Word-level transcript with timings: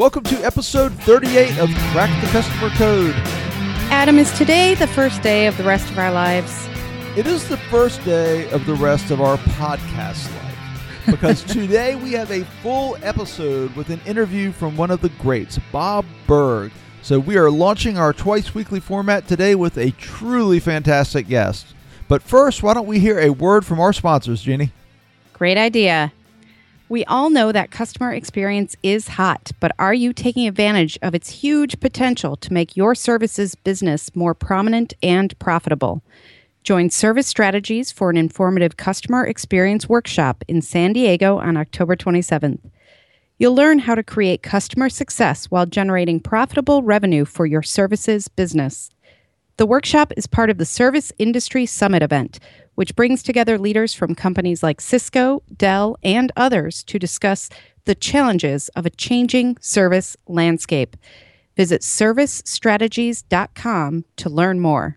Welcome 0.00 0.24
to 0.24 0.36
episode 0.42 0.94
38 1.02 1.58
of 1.58 1.68
Crack 1.92 2.22
the 2.22 2.28
Customer 2.28 2.70
Code. 2.70 3.14
Adam, 3.90 4.18
is 4.18 4.32
today 4.32 4.74
the 4.74 4.86
first 4.86 5.20
day 5.20 5.46
of 5.46 5.54
the 5.58 5.62
rest 5.62 5.90
of 5.90 5.98
our 5.98 6.10
lives? 6.10 6.66
It 7.18 7.26
is 7.26 7.46
the 7.46 7.58
first 7.58 8.02
day 8.02 8.48
of 8.48 8.64
the 8.64 8.74
rest 8.76 9.10
of 9.10 9.20
our 9.20 9.36
podcast 9.36 10.34
life 10.42 11.04
because 11.04 11.44
today 11.44 11.96
we 11.96 12.12
have 12.12 12.30
a 12.30 12.44
full 12.62 12.96
episode 13.02 13.76
with 13.76 13.90
an 13.90 14.00
interview 14.06 14.52
from 14.52 14.74
one 14.74 14.90
of 14.90 15.02
the 15.02 15.10
greats, 15.10 15.58
Bob 15.70 16.06
Burg. 16.26 16.72
So 17.02 17.18
we 17.18 17.36
are 17.36 17.50
launching 17.50 17.98
our 17.98 18.14
twice 18.14 18.54
weekly 18.54 18.80
format 18.80 19.28
today 19.28 19.54
with 19.54 19.76
a 19.76 19.90
truly 19.90 20.60
fantastic 20.60 21.28
guest. 21.28 21.74
But 22.08 22.22
first, 22.22 22.62
why 22.62 22.72
don't 22.72 22.86
we 22.86 23.00
hear 23.00 23.18
a 23.18 23.28
word 23.28 23.66
from 23.66 23.78
our 23.78 23.92
sponsors, 23.92 24.40
Jeannie? 24.40 24.72
Great 25.34 25.58
idea. 25.58 26.14
We 26.90 27.04
all 27.04 27.30
know 27.30 27.52
that 27.52 27.70
customer 27.70 28.12
experience 28.12 28.74
is 28.82 29.06
hot, 29.06 29.52
but 29.60 29.70
are 29.78 29.94
you 29.94 30.12
taking 30.12 30.48
advantage 30.48 30.98
of 31.02 31.14
its 31.14 31.30
huge 31.30 31.78
potential 31.78 32.34
to 32.38 32.52
make 32.52 32.76
your 32.76 32.96
services 32.96 33.54
business 33.54 34.16
more 34.16 34.34
prominent 34.34 34.94
and 35.00 35.38
profitable? 35.38 36.02
Join 36.64 36.90
Service 36.90 37.28
Strategies 37.28 37.92
for 37.92 38.10
an 38.10 38.16
informative 38.16 38.76
customer 38.76 39.24
experience 39.24 39.88
workshop 39.88 40.42
in 40.48 40.62
San 40.62 40.92
Diego 40.92 41.38
on 41.38 41.56
October 41.56 41.94
27th. 41.94 42.58
You'll 43.38 43.54
learn 43.54 43.78
how 43.78 43.94
to 43.94 44.02
create 44.02 44.42
customer 44.42 44.88
success 44.88 45.44
while 45.44 45.66
generating 45.66 46.18
profitable 46.18 46.82
revenue 46.82 47.24
for 47.24 47.46
your 47.46 47.62
services 47.62 48.26
business. 48.26 48.90
The 49.58 49.66
workshop 49.66 50.12
is 50.16 50.26
part 50.26 50.50
of 50.50 50.58
the 50.58 50.64
Service 50.64 51.12
Industry 51.18 51.66
Summit 51.66 52.02
event, 52.02 52.40
which 52.80 52.96
brings 52.96 53.22
together 53.22 53.58
leaders 53.58 53.92
from 53.92 54.14
companies 54.14 54.62
like 54.62 54.80
Cisco, 54.80 55.42
Dell, 55.54 55.98
and 56.02 56.32
others 56.34 56.82
to 56.84 56.98
discuss 56.98 57.50
the 57.84 57.94
challenges 57.94 58.70
of 58.70 58.86
a 58.86 58.90
changing 58.90 59.58
service 59.60 60.16
landscape. 60.26 60.96
Visit 61.58 61.82
servicestrategies.com 61.82 64.04
to 64.16 64.30
learn 64.30 64.60
more. 64.60 64.96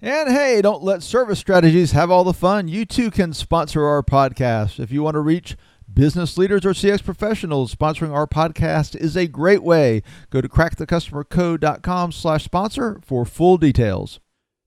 And 0.00 0.28
hey, 0.28 0.62
don't 0.62 0.84
let 0.84 1.02
service 1.02 1.40
strategies 1.40 1.90
have 1.90 2.08
all 2.08 2.22
the 2.22 2.32
fun. 2.32 2.68
You 2.68 2.86
too 2.86 3.10
can 3.10 3.32
sponsor 3.32 3.84
our 3.84 4.04
podcast. 4.04 4.78
If 4.78 4.92
you 4.92 5.02
want 5.02 5.16
to 5.16 5.20
reach 5.20 5.56
business 5.92 6.38
leaders 6.38 6.64
or 6.64 6.70
CX 6.70 7.02
professionals, 7.02 7.74
sponsoring 7.74 8.14
our 8.14 8.28
podcast 8.28 8.94
is 8.94 9.16
a 9.16 9.26
great 9.26 9.64
way. 9.64 10.04
Go 10.30 10.40
to 10.40 10.48
crackthecustomercode.com 10.48 12.12
slash 12.12 12.44
sponsor 12.44 13.00
for 13.04 13.24
full 13.24 13.58
details. 13.58 14.20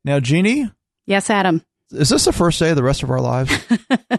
Now, 0.03 0.19
Jeannie? 0.19 0.69
Yes, 1.05 1.29
Adam. 1.29 1.63
Is 1.91 2.09
this 2.09 2.25
the 2.25 2.33
first 2.33 2.59
day 2.59 2.69
of 2.69 2.75
the 2.75 2.83
rest 2.83 3.03
of 3.03 3.09
our 3.09 3.19
lives? 3.19 3.51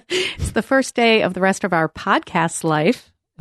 it's 0.09 0.53
the 0.53 0.63
first 0.63 0.95
day 0.95 1.23
of 1.23 1.35
the 1.35 1.41
rest 1.41 1.65
of 1.65 1.73
our 1.73 1.89
podcast 1.89 2.65
life. 2.65 3.13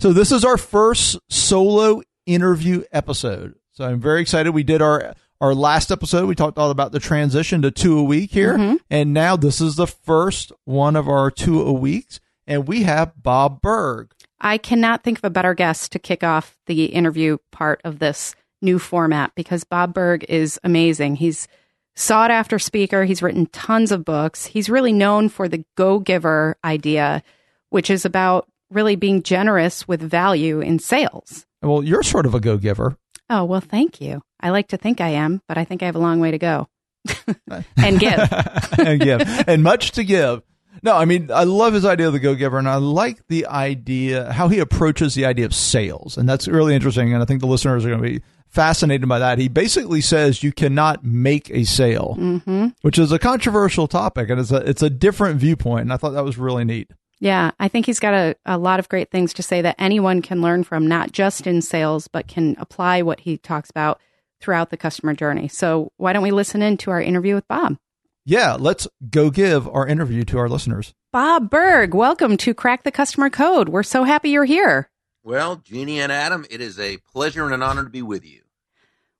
so 0.00 0.12
this 0.12 0.32
is 0.32 0.44
our 0.44 0.56
first 0.56 1.18
solo 1.28 2.00
interview 2.26 2.84
episode. 2.90 3.54
So 3.72 3.84
I'm 3.84 4.00
very 4.00 4.22
excited. 4.22 4.50
We 4.52 4.62
did 4.62 4.80
our 4.80 5.14
our 5.40 5.54
last 5.54 5.90
episode. 5.90 6.26
We 6.26 6.34
talked 6.34 6.56
all 6.56 6.70
about 6.70 6.92
the 6.92 7.00
transition 7.00 7.62
to 7.62 7.70
two 7.70 7.98
a 7.98 8.02
week 8.02 8.30
here, 8.30 8.56
mm-hmm. 8.56 8.76
and 8.90 9.12
now 9.12 9.36
this 9.36 9.60
is 9.60 9.76
the 9.76 9.86
first 9.88 10.52
one 10.64 10.94
of 10.96 11.08
our 11.08 11.30
two 11.30 11.60
a 11.60 11.72
weeks, 11.72 12.20
and 12.46 12.68
we 12.68 12.84
have 12.84 13.12
Bob 13.20 13.60
Burg. 13.60 14.12
I 14.40 14.58
cannot 14.58 15.02
think 15.02 15.18
of 15.18 15.24
a 15.24 15.30
better 15.30 15.54
guest 15.54 15.92
to 15.92 15.98
kick 15.98 16.22
off 16.24 16.56
the 16.66 16.86
interview 16.86 17.38
part 17.50 17.80
of 17.84 17.98
this 17.98 18.34
new 18.60 18.78
format 18.78 19.32
because 19.34 19.64
Bob 19.64 19.92
Burg 19.92 20.24
is 20.28 20.60
amazing. 20.62 21.16
He's 21.16 21.48
sought 21.94 22.30
after 22.30 22.58
speaker. 22.58 23.04
He's 23.04 23.22
written 23.22 23.46
tons 23.46 23.92
of 23.92 24.04
books. 24.04 24.46
He's 24.46 24.70
really 24.70 24.92
known 24.92 25.28
for 25.28 25.48
the 25.48 25.64
go 25.76 25.98
giver 25.98 26.56
idea, 26.64 27.22
which 27.70 27.90
is 27.90 28.04
about 28.04 28.48
really 28.70 28.96
being 28.96 29.22
generous 29.22 29.86
with 29.86 30.00
value 30.00 30.60
in 30.60 30.78
sales. 30.78 31.46
Well, 31.62 31.82
you're 31.82 32.02
sort 32.02 32.26
of 32.26 32.34
a 32.34 32.40
go 32.40 32.56
giver. 32.56 32.96
Oh, 33.30 33.44
well, 33.44 33.60
thank 33.60 34.00
you. 34.00 34.22
I 34.40 34.50
like 34.50 34.68
to 34.68 34.76
think 34.76 35.00
I 35.00 35.10
am, 35.10 35.40
but 35.46 35.56
I 35.56 35.64
think 35.64 35.82
I 35.82 35.86
have 35.86 35.96
a 35.96 36.00
long 36.00 36.20
way 36.20 36.32
to 36.32 36.38
go 36.38 36.68
and 37.76 37.98
give. 37.98 38.18
and 38.78 39.00
give. 39.00 39.22
And 39.46 39.62
much 39.62 39.92
to 39.92 40.04
give. 40.04 40.42
No, 40.82 40.96
I 40.96 41.04
mean, 41.04 41.30
I 41.30 41.44
love 41.44 41.74
his 41.74 41.84
idea 41.84 42.08
of 42.08 42.12
the 42.12 42.18
go 42.18 42.34
giver, 42.34 42.58
and 42.58 42.68
I 42.68 42.76
like 42.76 43.26
the 43.28 43.46
idea, 43.46 44.32
how 44.32 44.48
he 44.48 44.58
approaches 44.58 45.14
the 45.14 45.26
idea 45.26 45.46
of 45.46 45.54
sales. 45.54 46.16
And 46.16 46.28
that's 46.28 46.48
really 46.48 46.74
interesting. 46.74 47.12
And 47.12 47.22
I 47.22 47.26
think 47.26 47.40
the 47.40 47.46
listeners 47.46 47.84
are 47.84 47.88
going 47.88 48.02
to 48.02 48.08
be 48.08 48.22
fascinated 48.52 49.08
by 49.08 49.18
that. 49.18 49.38
He 49.38 49.48
basically 49.48 50.00
says 50.00 50.42
you 50.42 50.52
cannot 50.52 51.04
make 51.04 51.50
a 51.50 51.64
sale, 51.64 52.16
mm-hmm. 52.18 52.68
which 52.82 52.98
is 52.98 53.10
a 53.10 53.18
controversial 53.18 53.88
topic, 53.88 54.30
and 54.30 54.38
it's 54.38 54.52
a 54.52 54.68
it's 54.68 54.82
a 54.82 54.90
different 54.90 55.40
viewpoint. 55.40 55.82
And 55.82 55.92
I 55.92 55.96
thought 55.96 56.10
that 56.10 56.24
was 56.24 56.38
really 56.38 56.64
neat. 56.64 56.90
Yeah, 57.18 57.52
I 57.60 57.68
think 57.68 57.86
he's 57.86 58.00
got 58.00 58.14
a, 58.14 58.34
a 58.44 58.58
lot 58.58 58.80
of 58.80 58.88
great 58.88 59.10
things 59.10 59.32
to 59.34 59.44
say 59.44 59.62
that 59.62 59.76
anyone 59.78 60.22
can 60.22 60.42
learn 60.42 60.64
from, 60.64 60.88
not 60.88 61.12
just 61.12 61.46
in 61.46 61.62
sales, 61.62 62.08
but 62.08 62.26
can 62.26 62.56
apply 62.58 63.02
what 63.02 63.20
he 63.20 63.38
talks 63.38 63.70
about 63.70 64.00
throughout 64.40 64.70
the 64.70 64.76
customer 64.76 65.14
journey. 65.14 65.46
So 65.46 65.92
why 65.98 66.12
don't 66.12 66.24
we 66.24 66.32
listen 66.32 66.62
in 66.62 66.76
to 66.78 66.90
our 66.90 67.00
interview 67.00 67.36
with 67.36 67.46
Bob? 67.46 67.76
Yeah, 68.24 68.56
let's 68.58 68.88
go 69.08 69.30
give 69.30 69.68
our 69.68 69.86
interview 69.86 70.24
to 70.24 70.38
our 70.38 70.48
listeners. 70.48 70.94
Bob 71.12 71.48
Burg, 71.48 71.94
welcome 71.94 72.36
to 72.38 72.54
Crack 72.54 72.82
the 72.82 72.90
Customer 72.90 73.30
Code. 73.30 73.68
We're 73.68 73.82
so 73.84 74.02
happy 74.02 74.30
you're 74.30 74.44
here. 74.44 74.90
Well, 75.22 75.56
Jeannie 75.56 76.00
and 76.00 76.10
Adam, 76.10 76.44
it 76.50 76.60
is 76.60 76.80
a 76.80 76.96
pleasure 76.96 77.44
and 77.44 77.54
an 77.54 77.62
honor 77.62 77.84
to 77.84 77.90
be 77.90 78.02
with 78.02 78.24
you. 78.24 78.41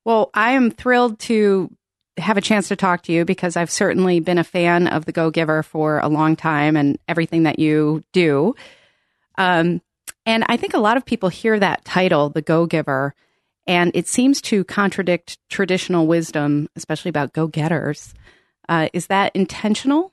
Well, 0.04 0.30
I 0.34 0.52
am 0.52 0.70
thrilled 0.70 1.18
to 1.20 1.70
have 2.18 2.36
a 2.36 2.42
chance 2.42 2.68
to 2.68 2.76
talk 2.76 3.02
to 3.02 3.12
you 3.12 3.24
because 3.24 3.56
I've 3.56 3.70
certainly 3.70 4.20
been 4.20 4.38
a 4.38 4.44
fan 4.44 4.86
of 4.86 5.04
the 5.04 5.12
Go 5.12 5.30
Giver 5.30 5.62
for 5.62 5.98
a 5.98 6.08
long 6.08 6.36
time 6.36 6.76
and 6.76 6.98
everything 7.08 7.44
that 7.44 7.58
you 7.58 8.04
do. 8.12 8.54
Um, 9.38 9.80
and 10.26 10.44
I 10.48 10.56
think 10.56 10.74
a 10.74 10.80
lot 10.80 10.96
of 10.96 11.06
people 11.06 11.28
hear 11.28 11.58
that 11.58 11.84
title, 11.84 12.28
the 12.28 12.42
Go 12.42 12.66
Giver, 12.66 13.14
and 13.66 13.92
it 13.94 14.08
seems 14.08 14.40
to 14.42 14.64
contradict 14.64 15.38
traditional 15.48 16.06
wisdom, 16.06 16.68
especially 16.76 17.08
about 17.08 17.32
go 17.32 17.46
getters. 17.46 18.12
Uh, 18.68 18.88
is 18.92 19.06
that 19.06 19.34
intentional? 19.34 20.12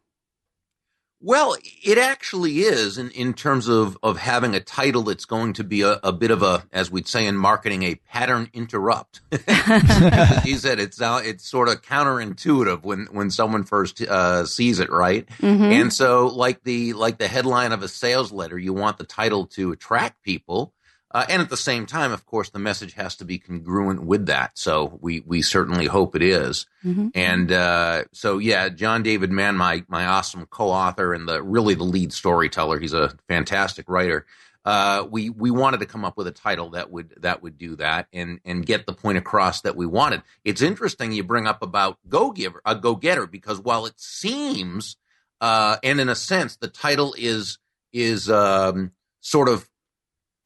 Well, 1.22 1.58
it 1.84 1.98
actually 1.98 2.60
is 2.60 2.98
in, 2.98 3.12
in 3.12 3.34
terms 3.34 3.68
of, 3.68 3.98
of 4.02 4.18
having 4.18 4.56
a 4.56 4.62
title 4.62 5.04
that's 5.04 5.26
going 5.26 5.54
to 5.54 5.66
be 5.66 5.82
a, 5.82 6.00
a 6.02 6.14
bit 6.14 6.32
of 6.32 6.42
a, 6.44 6.64
as 6.72 6.90
we'd 6.90 7.10
say 7.10 7.26
in 7.26 7.36
marketing, 7.36 7.84
a 7.84 7.96
pattern 7.96 8.50
interrupt. 8.54 9.20
he 9.32 10.56
said 10.56 10.80
it's 10.80 11.02
uh, 11.02 11.22
it's 11.24 11.46
sort 11.46 11.68
of 11.68 11.82
counterintuitive 11.82 12.84
when, 12.84 13.08
when 13.12 13.32
someone 13.32 13.66
first 13.66 14.02
uh, 14.02 14.46
sees 14.46 14.80
it, 14.80 14.90
right? 14.90 15.28
Mm-hmm. 15.40 15.64
And 15.64 15.94
so, 15.94 16.28
like 16.28 16.64
the 16.64 16.94
like 16.94 17.18
the 17.18 17.28
headline 17.28 17.74
of 17.74 17.84
a 17.84 17.90
sales 17.90 18.32
letter, 18.32 18.58
you 18.58 18.74
want 18.74 18.98
the 18.98 19.04
title 19.04 19.48
to 19.48 19.74
attract 19.74 20.24
people, 20.24 20.74
uh, 21.12 21.26
and 21.28 21.42
at 21.42 21.50
the 21.50 21.58
same 21.58 21.86
time, 21.86 22.12
of 22.12 22.26
course, 22.26 22.50
the 22.50 22.60
message 22.60 22.94
has 22.94 23.16
to 23.18 23.26
be 23.26 23.40
congruent 23.40 24.04
with 24.04 24.28
that. 24.28 24.58
So 24.58 25.00
we 25.02 25.22
we 25.22 25.42
certainly 25.42 25.88
hope 25.88 26.16
it 26.16 26.22
is. 26.22 26.68
Mm-hmm. 26.86 27.10
And 27.16 27.52
uh, 27.52 28.04
so 28.14 28.38
yeah, 28.38 28.70
John 28.70 29.02
David 29.02 29.32
Mann, 29.32 29.58
my 29.58 29.84
my 29.88 30.06
awesome 30.06 30.46
co-author 30.46 31.14
and 31.14 31.28
the 31.28 31.42
really 31.42 31.74
the 31.74 31.84
lead 31.84 32.14
storyteller. 32.14 32.80
He's 32.80 32.94
a 32.94 33.14
fantastic 33.28 33.90
writer. 33.90 34.26
Uh, 34.66 35.08
we 35.10 35.32
we 35.32 35.50
wanted 35.50 35.80
to 35.80 35.88
come 35.88 36.06
up 36.06 36.16
with 36.16 36.28
a 36.28 36.32
title 36.32 36.72
that 36.72 36.92
would 36.92 37.16
that 37.22 37.42
would 37.42 37.58
do 37.58 37.76
that 37.78 38.08
and 38.14 38.40
and 38.46 38.66
get 38.66 38.86
the 38.86 38.94
point 38.94 39.18
across 39.18 39.62
that 39.62 39.76
we 39.76 39.88
wanted. 39.88 40.22
It's 40.44 40.62
interesting 40.62 41.12
you 41.12 41.24
bring 41.24 41.48
up 41.48 41.64
about 41.64 41.98
go 42.08 42.30
giver 42.30 42.62
a 42.66 42.76
go 42.76 42.96
getter 42.96 43.26
because 43.26 43.60
while 43.60 43.88
it 43.88 44.00
seems 44.00 44.96
uh, 45.42 45.78
and 45.82 46.00
in 46.00 46.08
a 46.08 46.16
sense 46.16 46.58
the 46.58 46.68
title 46.68 47.16
is 47.18 47.58
is 47.94 48.30
um, 48.30 48.92
sort 49.22 49.50
of 49.50 49.68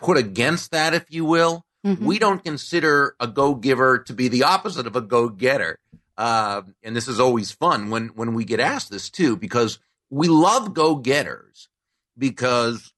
put 0.03 0.17
against 0.17 0.71
that, 0.71 0.93
if 0.93 1.05
you 1.09 1.25
will. 1.25 1.65
Mm-hmm. 1.85 2.05
We 2.05 2.19
don't 2.19 2.43
consider 2.43 3.15
a 3.19 3.27
go 3.27 3.55
giver 3.55 3.99
to 3.99 4.13
be 4.13 4.27
the 4.27 4.43
opposite 4.43 4.87
of 4.87 4.95
a 4.95 5.01
go 5.01 5.29
getter. 5.29 5.79
Uh, 6.17 6.61
and 6.83 6.95
this 6.95 7.07
is 7.07 7.19
always 7.19 7.51
fun 7.51 7.89
when, 7.89 8.09
when 8.09 8.33
we 8.33 8.45
get 8.45 8.59
asked 8.59 8.91
this 8.91 9.09
too, 9.09 9.35
because 9.35 9.79
we 10.09 10.27
love 10.27 10.73
go 10.73 10.95
getters 10.95 11.69
because, 12.17 12.93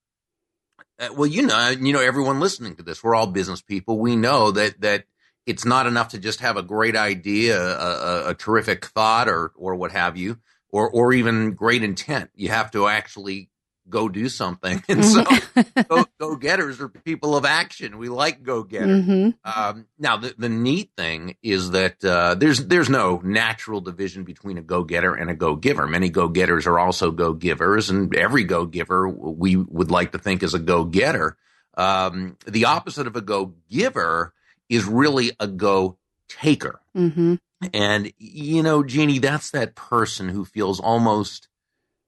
uh, 1.00 1.10
well, 1.16 1.26
you 1.26 1.44
know, 1.44 1.70
you 1.70 1.94
know, 1.94 2.02
everyone 2.02 2.40
listening 2.40 2.76
to 2.76 2.84
this, 2.84 3.04
we're 3.04 3.16
all 3.16 3.28
business 3.28 3.62
people. 3.62 3.98
We 4.00 4.16
know 4.16 4.52
that, 4.52 4.82
that 4.82 5.06
it's 5.46 5.66
not 5.66 5.88
enough 5.88 6.10
to 6.10 6.20
just 6.20 6.42
have 6.42 6.58
a 6.58 6.64
great 6.64 6.96
idea, 6.96 7.58
a, 7.58 8.28
a, 8.28 8.30
a 8.32 8.34
terrific 8.36 8.86
thought 8.86 9.30
or, 9.30 9.52
or 9.56 9.76
what 9.76 9.94
have 9.94 10.18
you, 10.18 10.40
or, 10.70 10.90
or 10.90 11.14
even 11.14 11.54
great 11.54 11.84
intent. 11.84 12.32
You 12.36 12.50
have 12.50 12.72
to 12.72 12.88
actually 12.88 13.50
go 13.90 14.10
do 14.10 14.30
something. 14.30 14.84
And 14.90 15.04
so 15.04 15.24
mm-hmm. 15.24 15.82
go, 15.90 16.06
go 16.20 16.36
getters 16.36 16.80
are 16.80 16.90
people 16.90 17.36
of 17.36 17.46
action. 17.46 17.98
We 17.98 18.10
like 18.10 18.44
go 18.44 18.64
getters. 18.64 19.04
Mm-hmm. 19.04 19.30
Um, 19.44 19.86
now 19.98 20.18
the, 20.18 20.34
the 20.38 20.50
neat 20.50 20.92
thing 20.98 21.36
is 21.42 21.72
that, 21.72 22.04
uh, 22.04 22.36
there's, 22.36 22.66
there's 22.66 22.90
no 22.90 23.22
natural 23.24 23.82
division 23.82 24.24
between 24.24 24.58
a 24.58 24.62
go 24.62 24.84
getter 24.84 25.14
and 25.14 25.30
a 25.30 25.36
go 25.36 25.56
giver. 25.56 25.88
Many 25.88 26.10
go 26.10 26.28
getters 26.28 26.68
are 26.68 26.80
also 26.80 27.12
go 27.12 27.34
givers 27.34 27.90
and 27.90 28.16
every 28.16 28.44
go 28.44 28.66
giver 28.66 29.08
we 29.08 29.56
would 29.56 29.92
like 29.92 30.12
to 30.14 30.20
think 30.20 30.44
is 30.44 30.54
a 30.54 30.60
go 30.60 30.84
getter. 30.84 31.38
Um, 31.78 32.38
the 32.48 32.66
opposite 32.66 33.08
of 33.08 33.16
a 33.16 33.22
go 33.22 33.54
giver 33.70 34.34
is 34.70 34.86
really 34.86 35.32
a 35.40 35.48
go 35.48 35.98
taker. 36.30 36.82
Mm-hmm. 36.96 37.36
And, 37.74 38.12
you 38.18 38.64
know, 38.64 38.84
Jeannie, 38.84 39.20
that's 39.20 39.52
that 39.52 39.76
person 39.76 40.30
who 40.30 40.46
feels 40.46 40.80
almost 40.80 41.48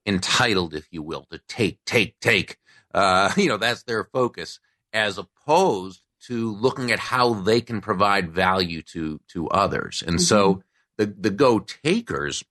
entitled, 0.07 0.74
if 0.74 0.88
you 0.92 1.04
will, 1.04 1.25
to 1.30 1.39
take, 1.48 1.83
take, 1.86 2.19
take. 2.19 2.57
Uh, 2.94 3.31
you 3.38 3.48
know, 3.48 3.57
that's 3.57 3.83
their 3.83 4.06
focus. 4.06 4.59
as 4.94 5.18
opposed 5.18 6.01
to 6.27 6.56
looking 6.56 6.92
at 6.92 7.00
how 7.00 7.33
they 7.33 7.62
can 7.62 7.81
provide 7.81 8.31
value 8.31 8.81
to 8.81 9.19
to 9.27 9.48
others. 9.50 10.01
And 10.06 10.18
mm-hmm. 10.18 10.24
so 10.24 10.63
the 10.98 11.06
the 11.06 11.30
go 11.30 11.59
takers 11.59 12.44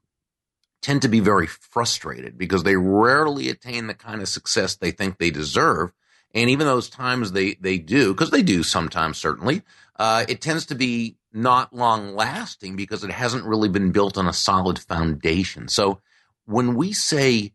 tend 0.83 1.03
to 1.03 1.09
be 1.09 1.21
very 1.21 1.47
frustrated 1.47 2.39
because 2.39 2.63
they 2.63 2.77
rarely 2.77 3.49
attain 3.49 3.87
the 3.87 3.95
kind 3.95 4.23
of 4.23 4.29
success 4.29 4.77
they 4.77 4.93
think 4.93 5.19
they 5.19 5.31
deserve. 5.31 5.91
And 6.35 6.51
even 6.51 6.67
those 6.67 6.89
times 6.89 7.33
they 7.33 7.55
they 7.55 7.79
do, 7.79 8.13
because 8.13 8.31
they 8.31 8.43
do 8.43 8.63
sometimes 8.63 9.19
certainly, 9.19 9.63
uh, 9.99 10.25
it 10.29 10.41
tends 10.41 10.67
to 10.67 10.75
be 10.75 11.17
not 11.33 11.75
long 11.75 12.15
lasting 12.15 12.77
because 12.77 13.05
it 13.05 13.11
hasn't 13.11 13.45
really 13.45 13.69
been 13.69 13.93
built 13.93 14.17
on 14.17 14.27
a 14.27 14.33
solid 14.33 14.79
foundation. 14.79 15.69
So 15.69 16.01
when 16.47 16.75
we 16.75 16.93
say 16.93 17.53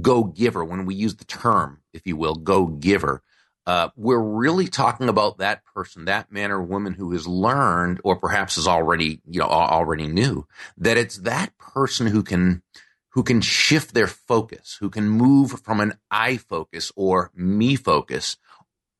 go 0.00 0.24
giver, 0.24 0.64
when 0.64 0.86
we 0.86 0.94
use 0.94 1.16
the 1.16 1.24
term, 1.24 1.82
if 1.92 2.06
you 2.06 2.16
will, 2.16 2.34
go 2.34 2.66
giver, 2.66 3.22
uh, 3.66 3.88
we're 3.96 4.22
really 4.22 4.68
talking 4.68 5.08
about 5.08 5.38
that 5.38 5.64
person, 5.64 6.06
that 6.06 6.32
man 6.32 6.50
or 6.50 6.62
woman 6.62 6.94
who 6.94 7.12
has 7.12 7.26
learned, 7.26 8.00
or 8.04 8.16
perhaps 8.16 8.56
is 8.56 8.66
already, 8.66 9.20
you 9.28 9.40
know, 9.40 9.46
already 9.46 10.06
knew 10.06 10.46
that 10.78 10.96
it's 10.96 11.18
that 11.18 11.56
person 11.58 12.06
who 12.06 12.22
can, 12.22 12.62
who 13.10 13.22
can 13.22 13.40
shift 13.40 13.92
their 13.92 14.06
focus, 14.06 14.76
who 14.80 14.88
can 14.88 15.08
move 15.08 15.60
from 15.62 15.80
an 15.80 15.94
I 16.10 16.36
focus 16.36 16.90
or 16.96 17.30
me 17.34 17.76
focus, 17.76 18.36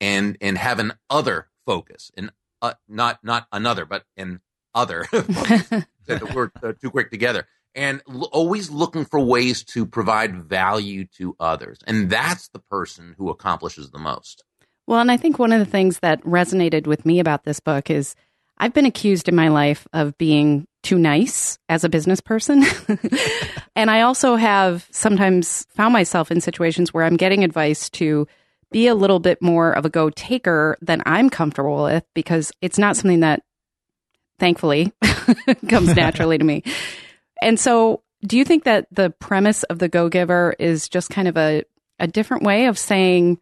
and 0.00 0.36
and 0.40 0.58
have 0.58 0.78
an 0.78 0.92
other 1.08 1.48
focus, 1.66 2.10
and 2.16 2.30
uh, 2.60 2.74
not 2.88 3.22
not 3.22 3.46
another, 3.52 3.84
but 3.84 4.04
an 4.16 4.40
other. 4.74 5.06
Said 5.12 6.20
the 6.20 6.32
word 6.34 6.50
uh, 6.62 6.72
too 6.80 6.90
quick 6.90 7.10
together 7.10 7.46
and 7.74 8.02
l- 8.08 8.28
always 8.32 8.70
looking 8.70 9.04
for 9.04 9.20
ways 9.20 9.64
to 9.64 9.86
provide 9.86 10.44
value 10.44 11.06
to 11.16 11.36
others. 11.40 11.78
And 11.86 12.10
that's 12.10 12.48
the 12.48 12.58
person 12.58 13.14
who 13.18 13.30
accomplishes 13.30 13.90
the 13.90 13.98
most. 13.98 14.44
Well, 14.86 15.00
and 15.00 15.10
I 15.10 15.16
think 15.16 15.38
one 15.38 15.52
of 15.52 15.60
the 15.60 15.70
things 15.70 16.00
that 16.00 16.22
resonated 16.22 16.86
with 16.86 17.06
me 17.06 17.20
about 17.20 17.44
this 17.44 17.60
book 17.60 17.90
is 17.90 18.14
I've 18.58 18.74
been 18.74 18.86
accused 18.86 19.28
in 19.28 19.34
my 19.34 19.48
life 19.48 19.86
of 19.92 20.18
being 20.18 20.66
too 20.82 20.98
nice 20.98 21.58
as 21.68 21.84
a 21.84 21.88
business 21.88 22.20
person. 22.20 22.64
and 23.76 23.90
I 23.90 24.02
also 24.02 24.36
have 24.36 24.86
sometimes 24.90 25.66
found 25.74 25.92
myself 25.92 26.30
in 26.30 26.40
situations 26.40 26.92
where 26.92 27.04
I'm 27.04 27.16
getting 27.16 27.44
advice 27.44 27.88
to 27.90 28.26
be 28.70 28.86
a 28.86 28.94
little 28.94 29.18
bit 29.18 29.42
more 29.42 29.72
of 29.72 29.84
a 29.84 29.90
go 29.90 30.10
taker 30.10 30.76
than 30.80 31.02
I'm 31.06 31.30
comfortable 31.30 31.84
with 31.84 32.04
because 32.14 32.52
it's 32.60 32.78
not 32.78 32.96
something 32.96 33.20
that 33.20 33.42
thankfully 34.38 34.92
comes 35.68 35.94
naturally 35.96 36.38
to 36.38 36.44
me. 36.44 36.62
And 37.42 37.58
so, 37.58 38.02
do 38.22 38.36
you 38.36 38.44
think 38.44 38.64
that 38.64 38.86
the 38.90 39.10
premise 39.10 39.62
of 39.64 39.78
the 39.78 39.88
Go 39.88 40.08
Giver 40.08 40.54
is 40.58 40.88
just 40.88 41.10
kind 41.10 41.28
of 41.28 41.36
a, 41.36 41.64
a 41.98 42.06
different 42.06 42.42
way 42.42 42.66
of 42.66 42.78
saying 42.78 43.38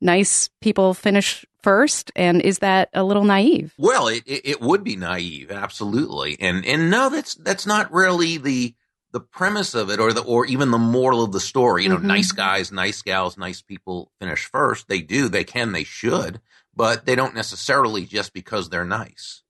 nice 0.00 0.48
people 0.60 0.94
finish 0.94 1.44
first? 1.62 2.10
And 2.16 2.40
is 2.42 2.58
that 2.60 2.88
a 2.92 3.04
little 3.04 3.24
naive? 3.24 3.74
Well, 3.78 4.08
it, 4.08 4.22
it, 4.26 4.42
it 4.44 4.60
would 4.60 4.84
be 4.84 4.96
naive, 4.96 5.50
absolutely. 5.50 6.36
And 6.40 6.64
and 6.66 6.90
no, 6.90 7.10
that's 7.10 7.34
that's 7.34 7.66
not 7.66 7.92
really 7.92 8.38
the 8.38 8.74
the 9.12 9.20
premise 9.20 9.74
of 9.74 9.90
it 9.90 10.00
or 10.00 10.12
the 10.12 10.22
or 10.22 10.46
even 10.46 10.70
the 10.70 10.78
moral 10.78 11.22
of 11.22 11.32
the 11.32 11.40
story. 11.40 11.84
You 11.84 11.90
know, 11.90 11.96
mm-hmm. 11.96 12.06
nice 12.06 12.32
guys, 12.32 12.72
nice 12.72 13.02
gals, 13.02 13.38
nice 13.38 13.62
people 13.62 14.10
finish 14.18 14.46
first. 14.46 14.88
They 14.88 15.00
do, 15.00 15.28
they 15.28 15.44
can, 15.44 15.72
they 15.72 15.84
should, 15.84 16.40
but 16.74 17.06
they 17.06 17.14
don't 17.14 17.34
necessarily 17.34 18.04
just 18.06 18.32
because 18.32 18.68
they're 18.68 18.84
nice. 18.84 19.42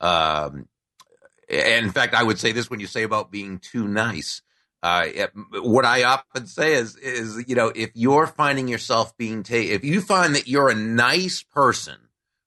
Um, 0.00 0.66
in 1.50 1.90
fact, 1.90 2.14
I 2.14 2.22
would 2.22 2.38
say 2.38 2.52
this 2.52 2.70
when 2.70 2.80
you 2.80 2.86
say 2.86 3.02
about 3.02 3.30
being 3.30 3.58
too 3.58 3.88
nice. 3.88 4.42
Uh, 4.82 5.08
what 5.52 5.84
I 5.84 6.04
often 6.04 6.46
say 6.46 6.74
is, 6.74 6.96
is, 6.96 7.44
you 7.46 7.54
know, 7.54 7.70
if 7.74 7.90
you're 7.94 8.26
finding 8.26 8.66
yourself 8.66 9.14
being 9.18 9.42
taken, 9.42 9.74
if 9.74 9.84
you 9.84 10.00
find 10.00 10.34
that 10.34 10.48
you're 10.48 10.70
a 10.70 10.74
nice 10.74 11.42
person 11.42 11.96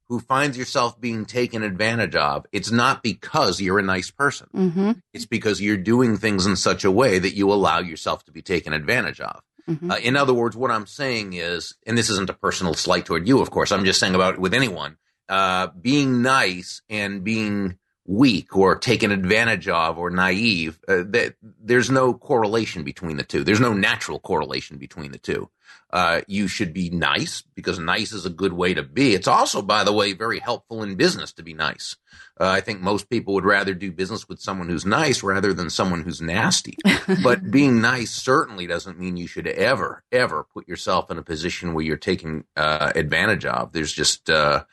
who 0.08 0.20
finds 0.20 0.58
yourself 0.58 1.00
being 1.00 1.26
taken 1.26 1.64
advantage 1.64 2.16
of, 2.16 2.46
it's 2.52 2.72
not 2.72 3.04
because 3.04 3.62
you're 3.62 3.80
a 3.80 3.84
nice 3.84 4.10
person. 4.10 4.48
Mm-hmm. 4.54 4.92
It's 5.14 5.26
because 5.26 5.62
you're 5.62 5.78
doing 5.78 6.18
things 6.18 6.46
in 6.46 6.56
such 6.56 6.84
a 6.84 6.92
way 6.92 7.20
that 7.20 7.36
you 7.36 7.52
allow 7.52 7.80
yourself 7.80 8.24
to 8.26 8.32
be 8.32 8.42
taken 8.42 8.74
advantage 8.74 9.22
of. 9.22 9.42
Mm-hmm. 9.70 9.92
Uh, 9.92 9.98
in 9.98 10.18
other 10.18 10.34
words, 10.34 10.58
what 10.58 10.72
I'm 10.72 10.88
saying 10.88 11.34
is, 11.34 11.76
and 11.86 11.98
this 11.98 12.10
isn't 12.10 12.30
a 12.30 12.34
personal 12.34 12.74
slight 12.74 13.06
toward 13.06 13.28
you, 13.28 13.42
of 13.42 13.52
course, 13.52 13.72
I'm 13.72 13.86
just 13.86 14.00
saying 14.00 14.16
about 14.16 14.34
it 14.34 14.40
with 14.42 14.54
anyone, 14.54 14.98
uh, 15.30 15.68
being 15.68 16.22
nice 16.22 16.82
and 16.90 17.24
being 17.24 17.78
weak 18.06 18.56
or 18.56 18.76
taken 18.76 19.12
advantage 19.12 19.68
of 19.68 19.98
or 19.98 20.10
naive. 20.10 20.80
Uh, 20.88 21.04
that 21.08 21.36
there's 21.42 21.90
no 21.90 22.14
correlation 22.14 22.84
between 22.84 23.18
the 23.18 23.24
two. 23.24 23.44
There's 23.44 23.60
no 23.60 23.74
natural 23.74 24.20
correlation 24.20 24.78
between 24.78 25.12
the 25.12 25.18
two. 25.18 25.50
Uh, 25.92 26.22
you 26.28 26.48
should 26.48 26.74
be 26.74 26.90
nice 26.90 27.44
because 27.54 27.78
nice 27.78 28.12
is 28.14 28.26
a 28.26 28.30
good 28.30 28.54
way 28.54 28.74
to 28.74 28.82
be. 28.82 29.14
It's 29.14 29.28
also, 29.28 29.62
by 29.62 29.84
the 29.84 29.94
way, 29.94 30.14
very 30.14 30.40
helpful 30.40 30.82
in 30.82 30.96
business 30.96 31.32
to 31.34 31.44
be 31.44 31.54
nice. 31.54 31.96
Uh, 32.40 32.48
I 32.48 32.62
think 32.62 32.82
most 32.82 33.12
people 33.12 33.36
would 33.36 33.46
rather 33.46 33.76
do 33.76 33.92
business 33.92 34.28
with 34.28 34.40
someone 34.40 34.68
who's 34.68 34.88
nice 34.88 35.22
rather 35.22 35.54
than 35.54 35.70
someone 35.70 36.02
who's 36.02 36.20
nasty. 36.20 36.78
but 37.24 37.52
being 37.52 37.80
nice 37.80 38.10
certainly 38.10 38.66
doesn't 38.66 39.00
mean 39.00 39.18
you 39.18 39.28
should 39.28 39.46
ever, 39.46 40.04
ever 40.12 40.48
put 40.52 40.68
yourself 40.68 41.12
in 41.12 41.20
a 41.20 41.24
position 41.24 41.74
where 41.76 41.86
you're 41.86 41.96
taking 41.96 42.46
uh, 42.58 42.92
advantage 42.96 43.46
of. 43.46 43.72
There's 43.72 43.94
just 43.94 44.32
uh, 44.32 44.64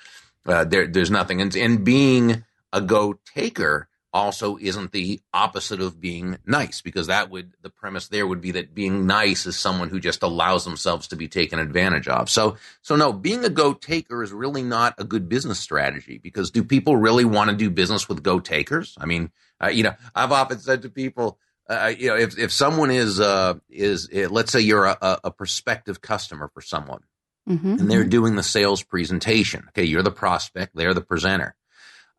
uh, 0.47 0.65
there, 0.65 0.87
there's 0.87 1.11
nothing, 1.11 1.43
and, 1.43 1.55
and 1.55 1.85
being 1.85 2.45
a 2.73 2.81
go 2.81 3.19
taker 3.35 3.89
also 4.13 4.57
isn't 4.57 4.93
the 4.93 5.21
opposite 5.33 5.81
of 5.81 6.01
being 6.01 6.37
nice 6.45 6.81
because 6.83 7.07
that 7.07 7.31
would 7.31 7.55
the 7.63 7.71
premise 7.71 8.09
there 8.09 8.27
would 8.27 8.41
be 8.41 8.51
that 8.51 8.75
being 8.75 9.07
nice 9.07 9.47
is 9.47 9.57
someone 9.57 9.89
who 9.89 10.01
just 10.01 10.23
allows 10.23 10.65
themselves 10.65 11.07
to 11.09 11.17
be 11.17 11.29
taken 11.29 11.59
advantage 11.59 12.09
of. 12.09 12.29
So 12.29 12.57
so 12.83 12.97
no 12.97 13.13
being 13.13 13.45
a 13.45 13.49
go 13.49 13.73
taker 13.73 14.23
is 14.23 14.33
really 14.33 14.63
not 14.63 14.95
a 14.99 15.05
good 15.05 15.29
business 15.29 15.61
strategy 15.61 16.19
because 16.19 16.51
do 16.51 16.65
people 16.65 16.97
really 16.97 17.25
want 17.25 17.51
to 17.51 17.57
do 17.57 17.71
business 17.71 18.09
with 18.09 18.23
go 18.23 18.41
takers 18.41 18.97
i 18.99 19.07
mean 19.07 19.31
uh, 19.63 19.69
you 19.69 19.83
know 19.83 19.95
i've 20.15 20.33
often 20.33 20.59
said 20.59 20.83
to 20.83 20.91
people 20.91 21.39
uh, 21.69 21.93
you 21.97 22.09
know 22.09 22.17
if 22.17 22.39
if 22.39 22.53
someone 22.53 22.91
is 22.91 23.21
uh 23.21 23.55
is 23.69 24.09
uh, 24.15 24.29
let's 24.31 24.53
say 24.53 24.61
you're 24.61 24.87
a, 24.87 25.21
a 25.25 25.31
prospective 25.31 26.01
customer 26.01 26.51
for 26.53 26.61
someone 26.61 27.03
mm-hmm. 27.49 27.75
and 27.79 27.91
they're 27.91 28.05
doing 28.05 28.37
the 28.37 28.43
sales 28.43 28.83
presentation. 28.83 29.65
Okay 29.69 29.85
you're 29.85 30.03
the 30.03 30.11
prospect 30.11 30.75
they're 30.75 30.95
the 30.95 31.01
presenter 31.01 31.55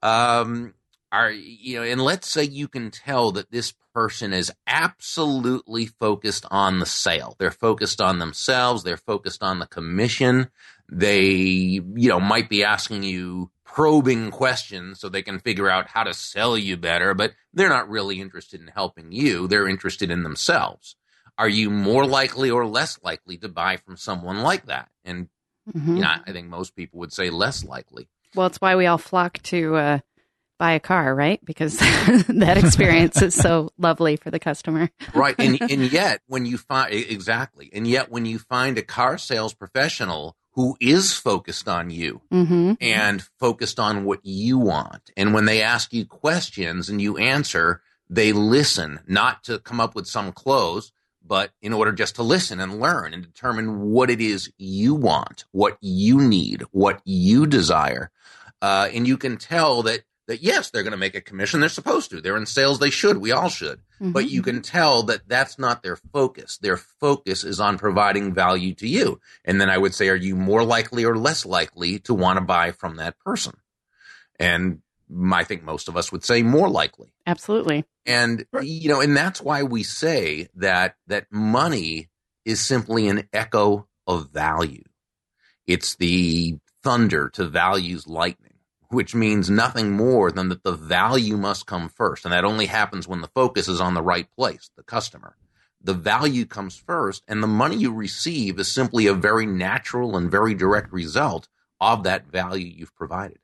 um, 0.01 0.73
are 1.11 1.31
you 1.31 1.77
know, 1.77 1.83
and 1.83 2.01
let's 2.01 2.29
say 2.29 2.43
you 2.43 2.67
can 2.67 2.91
tell 2.91 3.31
that 3.33 3.51
this 3.51 3.73
person 3.93 4.33
is 4.33 4.51
absolutely 4.67 5.85
focused 5.85 6.45
on 6.49 6.79
the 6.79 6.85
sale. 6.85 7.35
They're 7.39 7.51
focused 7.51 8.01
on 8.01 8.19
themselves. 8.19 8.83
They're 8.83 8.97
focused 8.97 9.43
on 9.43 9.59
the 9.59 9.67
commission. 9.67 10.49
They, 10.89 11.21
you 11.21 12.09
know, 12.09 12.19
might 12.19 12.49
be 12.49 12.63
asking 12.63 13.03
you 13.03 13.51
probing 13.65 14.31
questions 14.31 14.99
so 14.99 15.07
they 15.07 15.21
can 15.21 15.39
figure 15.39 15.69
out 15.69 15.87
how 15.87 16.03
to 16.03 16.13
sell 16.13 16.57
you 16.57 16.75
better, 16.75 17.13
but 17.13 17.33
they're 17.53 17.69
not 17.69 17.89
really 17.89 18.19
interested 18.19 18.59
in 18.59 18.67
helping 18.67 19.11
you. 19.11 19.47
They're 19.47 19.67
interested 19.67 20.11
in 20.11 20.23
themselves. 20.23 20.95
Are 21.37 21.49
you 21.49 21.69
more 21.69 22.05
likely 22.05 22.51
or 22.51 22.67
less 22.67 22.99
likely 23.03 23.37
to 23.37 23.47
buy 23.47 23.77
from 23.77 23.95
someone 23.95 24.41
like 24.41 24.65
that? 24.65 24.89
And 25.05 25.29
mm-hmm. 25.73 25.95
you 25.95 26.01
know, 26.01 26.15
I 26.25 26.31
think 26.33 26.47
most 26.47 26.75
people 26.75 26.99
would 26.99 27.13
say 27.13 27.29
less 27.29 27.63
likely. 27.63 28.09
Well, 28.35 28.47
it's 28.47 28.59
why 28.59 28.75
we 28.75 28.85
all 28.85 28.97
flock 28.97 29.41
to 29.43 29.75
uh, 29.75 29.99
buy 30.61 30.73
a 30.73 30.79
car, 30.79 31.15
right? 31.15 31.43
Because 31.43 31.77
that 31.79 32.57
experience 32.57 33.21
is 33.21 33.33
so 33.33 33.71
lovely 33.79 34.15
for 34.15 34.29
the 34.29 34.39
customer. 34.39 34.91
right. 35.13 35.35
And, 35.39 35.59
and 35.71 35.91
yet, 35.91 36.21
when 36.27 36.45
you 36.45 36.59
find, 36.59 36.93
exactly. 36.93 37.69
And 37.73 37.87
yet, 37.87 38.11
when 38.11 38.25
you 38.25 38.37
find 38.37 38.77
a 38.77 38.83
car 38.83 39.17
sales 39.17 39.55
professional 39.55 40.37
who 40.51 40.77
is 40.79 41.13
focused 41.13 41.67
on 41.67 41.89
you 41.89 42.21
mm-hmm. 42.31 42.73
and 42.79 43.23
focused 43.39 43.79
on 43.79 44.05
what 44.05 44.19
you 44.23 44.59
want, 44.59 45.09
and 45.17 45.33
when 45.33 45.45
they 45.45 45.63
ask 45.63 45.93
you 45.93 46.05
questions 46.05 46.89
and 46.89 47.01
you 47.01 47.17
answer, 47.17 47.81
they 48.07 48.31
listen, 48.31 48.99
not 49.07 49.43
to 49.45 49.57
come 49.57 49.79
up 49.79 49.95
with 49.95 50.05
some 50.05 50.31
close, 50.31 50.91
but 51.31 51.53
in 51.61 51.71
order 51.71 51.93
just 51.93 52.15
to 52.15 52.23
listen 52.23 52.59
and 52.59 52.81
learn 52.81 53.13
and 53.13 53.23
determine 53.23 53.79
what 53.79 54.09
it 54.09 54.19
is 54.19 54.51
you 54.57 54.93
want, 54.93 55.45
what 55.53 55.77
you 55.79 56.19
need, 56.19 56.61
what 56.71 56.99
you 57.05 57.47
desire. 57.47 58.11
Uh, 58.61 58.89
and 58.93 59.07
you 59.07 59.15
can 59.15 59.37
tell 59.37 59.81
that 59.83 60.01
that 60.27 60.43
yes, 60.43 60.69
they're 60.69 60.83
going 60.83 60.91
to 60.91 60.97
make 60.97 61.15
a 61.15 61.21
commission. 61.21 61.61
They're 61.61 61.69
supposed 61.69 62.09
to. 62.09 62.19
They're 62.19 62.35
in 62.35 62.45
sales. 62.45 62.79
They 62.79 62.89
should. 62.89 63.19
We 63.19 63.31
all 63.31 63.47
should. 63.47 63.79
Mm-hmm. 64.01 64.11
But 64.11 64.29
you 64.29 64.41
can 64.41 64.61
tell 64.61 65.03
that 65.03 65.21
that's 65.25 65.57
not 65.57 65.83
their 65.83 65.95
focus. 65.95 66.57
Their 66.57 66.75
focus 66.75 67.45
is 67.45 67.61
on 67.61 67.77
providing 67.77 68.33
value 68.33 68.73
to 68.75 68.87
you. 68.87 69.21
And 69.45 69.61
then 69.61 69.69
I 69.69 69.77
would 69.77 69.95
say, 69.95 70.09
are 70.09 70.15
you 70.17 70.35
more 70.35 70.65
likely 70.65 71.05
or 71.05 71.17
less 71.17 71.45
likely 71.45 71.99
to 71.99 72.13
want 72.13 72.39
to 72.39 72.45
buy 72.45 72.71
from 72.73 72.97
that 72.97 73.17
person? 73.19 73.55
And 74.37 74.81
I 75.31 75.43
think 75.43 75.63
most 75.63 75.87
of 75.87 75.97
us 75.97 76.11
would 76.11 76.23
say 76.23 76.43
more 76.43 76.69
likely. 76.69 77.13
Absolutely. 77.27 77.85
And 78.05 78.45
you 78.61 78.89
know, 78.89 79.01
and 79.01 79.15
that's 79.15 79.41
why 79.41 79.63
we 79.63 79.83
say 79.83 80.47
that 80.55 80.95
that 81.07 81.27
money 81.31 82.09
is 82.45 82.61
simply 82.61 83.07
an 83.07 83.27
echo 83.33 83.87
of 84.07 84.31
value. 84.31 84.83
It's 85.67 85.95
the 85.95 86.57
thunder 86.83 87.29
to 87.29 87.45
values 87.45 88.07
lightning, 88.07 88.55
which 88.89 89.13
means 89.13 89.49
nothing 89.49 89.91
more 89.91 90.31
than 90.31 90.49
that 90.49 90.63
the 90.63 90.71
value 90.71 91.37
must 91.37 91.67
come 91.67 91.89
first. 91.89 92.25
And 92.25 92.33
that 92.33 92.45
only 92.45 92.65
happens 92.65 93.07
when 93.07 93.21
the 93.21 93.27
focus 93.27 93.67
is 93.67 93.79
on 93.79 93.93
the 93.93 94.01
right 94.01 94.27
place, 94.35 94.71
the 94.75 94.83
customer. 94.83 95.35
The 95.83 95.93
value 95.93 96.45
comes 96.45 96.77
first, 96.77 97.23
and 97.27 97.41
the 97.41 97.47
money 97.47 97.75
you 97.75 97.91
receive 97.91 98.59
is 98.59 98.71
simply 98.71 99.07
a 99.07 99.13
very 99.13 99.45
natural 99.45 100.15
and 100.15 100.29
very 100.29 100.53
direct 100.53 100.91
result 100.93 101.47
of 101.79 102.03
that 102.03 102.27
value 102.27 102.67
you've 102.67 102.95
provided. 102.95 103.39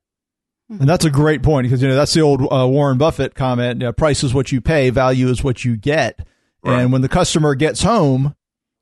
And 0.70 0.88
that's 0.88 1.06
a 1.06 1.10
great 1.10 1.44
point 1.44 1.66
because 1.66 1.82
you 1.82 1.88
know 1.88 1.96
that's 1.96 2.14
the 2.14 2.22
old 2.22 2.42
uh, 2.42 2.68
Warren 2.68 2.98
Buffett 2.98 3.36
comment: 3.36 3.82
you 3.82 3.88
know, 3.88 3.94
"Price 3.94 4.24
is 4.24 4.34
what 4.34 4.52
you 4.52 4.60
pay, 4.60 4.90
value 4.90 5.30
is 5.30 5.44
what 5.44 5.64
you 5.64 5.78
get." 5.78 6.28
Right. 6.64 6.82
And 6.82 6.92
when 6.92 7.02
the 7.02 7.10
customer 7.10 7.56
gets 7.56 7.84
home 7.84 8.36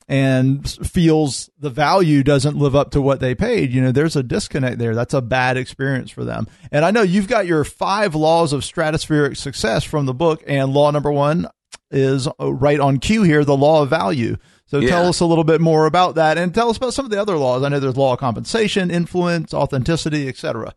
and 0.08 0.68
feels 0.68 1.50
the 1.60 1.70
value 1.70 2.24
doesn't 2.24 2.58
live 2.58 2.76
up 2.76 2.92
to 2.92 3.02
what 3.02 3.20
they 3.20 3.36
paid, 3.36 3.72
you 3.72 3.82
know, 3.82 3.92
there's 3.92 4.16
a 4.16 4.24
disconnect 4.24 4.80
there. 4.80 4.96
That's 4.96 5.14
a 5.14 5.22
bad 5.22 5.58
experience 5.58 6.10
for 6.10 6.24
them. 6.24 6.48
And 6.72 6.84
I 6.86 6.92
know 6.92 7.04
you've 7.04 7.28
got 7.28 7.46
your 7.46 7.64
five 7.64 8.16
laws 8.16 8.52
of 8.52 8.62
stratospheric 8.62 9.38
success 9.38 9.84
from 9.84 10.08
the 10.08 10.14
book, 10.14 10.44
and 10.48 10.74
law 10.74 10.90
number 10.90 11.12
one 11.12 11.48
is 11.92 12.28
uh, 12.28 12.52
right 12.52 12.80
on 12.80 12.98
cue 12.98 13.22
here: 13.22 13.46
the 13.46 13.56
law 13.56 13.84
of 13.84 13.92
value. 13.92 14.38
So 14.66 14.80
yeah. 14.80 14.90
tell 14.90 15.08
us 15.08 15.20
a 15.20 15.26
little 15.28 15.44
bit 15.44 15.62
more 15.62 15.86
about 15.86 16.16
that, 16.16 16.40
and 16.40 16.52
tell 16.52 16.70
us 16.72 16.78
about 16.78 16.96
some 16.96 17.06
of 17.06 17.12
the 17.12 17.22
other 17.22 17.38
laws. 17.38 17.62
I 17.62 17.70
know 17.70 17.80
there's 17.80 17.96
law 17.96 18.14
of 18.14 18.20
compensation, 18.20 18.90
influence, 18.90 19.54
authenticity, 19.54 20.28
etc. 20.28 20.74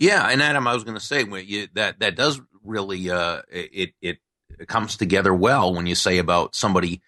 Yeah, 0.00 0.26
and 0.26 0.42
Adam, 0.42 0.66
I 0.66 0.72
was 0.72 0.82
going 0.82 0.96
to 0.96 1.04
say 1.04 1.24
you, 1.24 1.68
that 1.74 2.00
that 2.00 2.16
does 2.16 2.40
really 2.64 3.10
uh, 3.10 3.42
it 3.50 3.92
it 4.00 4.18
comes 4.66 4.96
together 4.96 5.32
well 5.32 5.74
when 5.74 5.86
you 5.86 5.94
say 5.94 6.18
about 6.18 6.54
somebody 6.54 7.02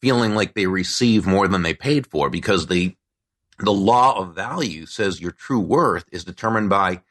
feeling 0.00 0.34
like 0.34 0.54
they 0.54 0.66
receive 0.66 1.26
more 1.26 1.48
than 1.48 1.62
they 1.62 1.74
paid 1.74 2.06
for 2.06 2.30
because 2.30 2.68
the 2.68 2.96
the 3.58 3.72
law 3.72 4.16
of 4.16 4.34
value 4.34 4.86
says 4.86 5.20
your 5.20 5.32
true 5.32 5.60
worth 5.60 6.04
is 6.12 6.24
determined 6.24 6.70
by 6.70 7.02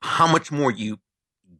how 0.00 0.30
much 0.30 0.52
more 0.52 0.70
you 0.70 0.98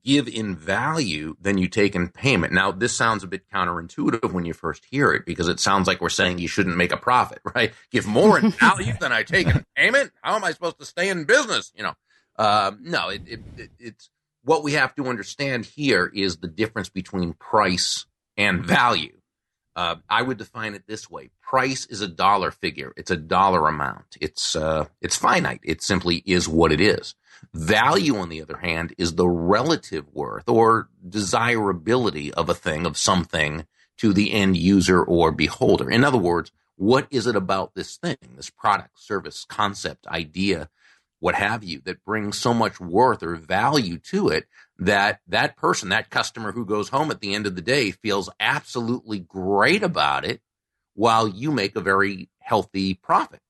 give 0.05 0.29
in 0.29 0.55
value 0.55 1.35
than 1.41 1.59
you 1.59 1.67
take 1.67 1.95
in 1.95 2.09
payment. 2.09 2.53
Now, 2.53 2.71
this 2.71 2.97
sounds 2.97 3.25
a 3.25 3.27
bit 3.27 3.49
counterintuitive 3.53 4.33
when 4.33 4.45
you 4.45 4.53
first 4.53 4.87
hear 4.91 5.13
it 5.13 5.27
because 5.27 5.49
it 5.49 5.61
sounds 5.61 5.89
like 5.89 6.01
we're 6.01 6.09
saying 6.09 6.39
you 6.39 6.47
shouldn't 6.47 6.77
make 6.77 6.93
a 6.93 6.97
profit, 6.97 7.41
right? 7.55 7.73
Give 7.91 8.07
more 8.07 8.39
in 8.39 8.51
value 8.51 8.93
than 9.01 9.13
I 9.13 9.23
take 9.23 9.49
in 9.49 9.65
payment. 9.77 10.13
How 10.23 10.37
am 10.37 10.45
I 10.45 10.53
supposed 10.53 10.79
to 10.79 10.85
stay 10.85 11.09
in 11.09 11.25
business? 11.25 11.73
You 11.75 11.83
know, 11.83 11.95
um, 12.39 12.79
no, 12.83 13.09
it, 13.09 13.23
it, 13.27 13.41
it, 13.57 13.71
it's 13.79 14.11
what 14.45 14.63
we 14.63 14.73
have 14.73 14.95
to 14.95 15.07
understand 15.07 15.65
here 15.67 16.11
is 16.13 16.37
the 16.39 16.49
difference 16.49 16.89
between 16.89 17.35
price 17.35 18.07
and 18.37 18.65
value. 18.65 19.15
Uh, 19.77 19.97
I 20.09 20.23
would 20.23 20.39
define 20.39 20.75
it 20.75 20.85
this 20.87 21.11
way: 21.11 21.31
price 21.43 21.87
is 21.87 22.01
a 22.01 22.09
dollar 22.09 22.51
figure. 22.51 22.93
It's 22.97 23.11
a 23.11 23.17
dollar 23.17 23.69
amount. 23.69 24.17
It's 24.21 24.57
uh, 24.57 24.87
it's 25.01 25.17
finite. 25.17 25.61
It 25.63 25.83
simply 25.83 26.23
is 26.27 26.49
what 26.49 26.73
it 26.73 26.81
is. 26.81 27.15
Value, 27.55 28.17
on 28.17 28.29
the 28.29 28.43
other 28.43 28.57
hand, 28.57 28.95
is 28.99 29.15
the 29.15 29.29
relative 29.29 30.07
worth 30.13 30.49
or 30.49 30.89
desirability 31.09 32.33
of 32.35 32.49
a 32.49 32.55
thing, 32.55 32.87
of 32.87 32.97
something, 32.97 33.67
to 33.99 34.13
the 34.13 34.33
end 34.33 34.57
user 34.57 35.03
or 35.03 35.31
beholder. 35.31 35.91
In 35.91 36.05
other 36.05 36.19
words, 36.19 36.51
what 36.77 37.07
is 37.11 37.27
it 37.27 37.37
about 37.37 37.75
this 37.75 37.97
thing, 37.97 38.17
this 38.37 38.51
product, 38.51 39.01
service, 39.01 39.45
concept, 39.49 40.07
idea, 40.07 40.69
what 41.21 41.35
have 41.35 41.65
you, 41.65 41.81
that 41.85 42.05
brings 42.05 42.39
so 42.39 42.55
much 42.55 42.81
worth 42.81 43.23
or 43.23 43.35
value 43.35 43.99
to 43.99 44.29
it 44.29 44.47
that 44.79 45.21
that 45.27 45.57
person, 45.57 45.89
that 45.89 46.11
customer 46.11 46.53
who 46.53 46.65
goes 46.65 46.89
home 46.89 47.11
at 47.11 47.21
the 47.21 47.35
end 47.35 47.47
of 47.47 47.57
the 47.57 47.63
day 47.63 47.91
feels 47.91 48.31
absolutely 48.39 49.19
great 49.19 49.83
about 49.83 50.25
it 50.25 50.41
while 50.95 51.29
you 51.29 51.51
make 51.51 51.77
a 51.77 51.81
very 51.81 52.29
healthy 52.39 52.95
profit. 52.95 53.41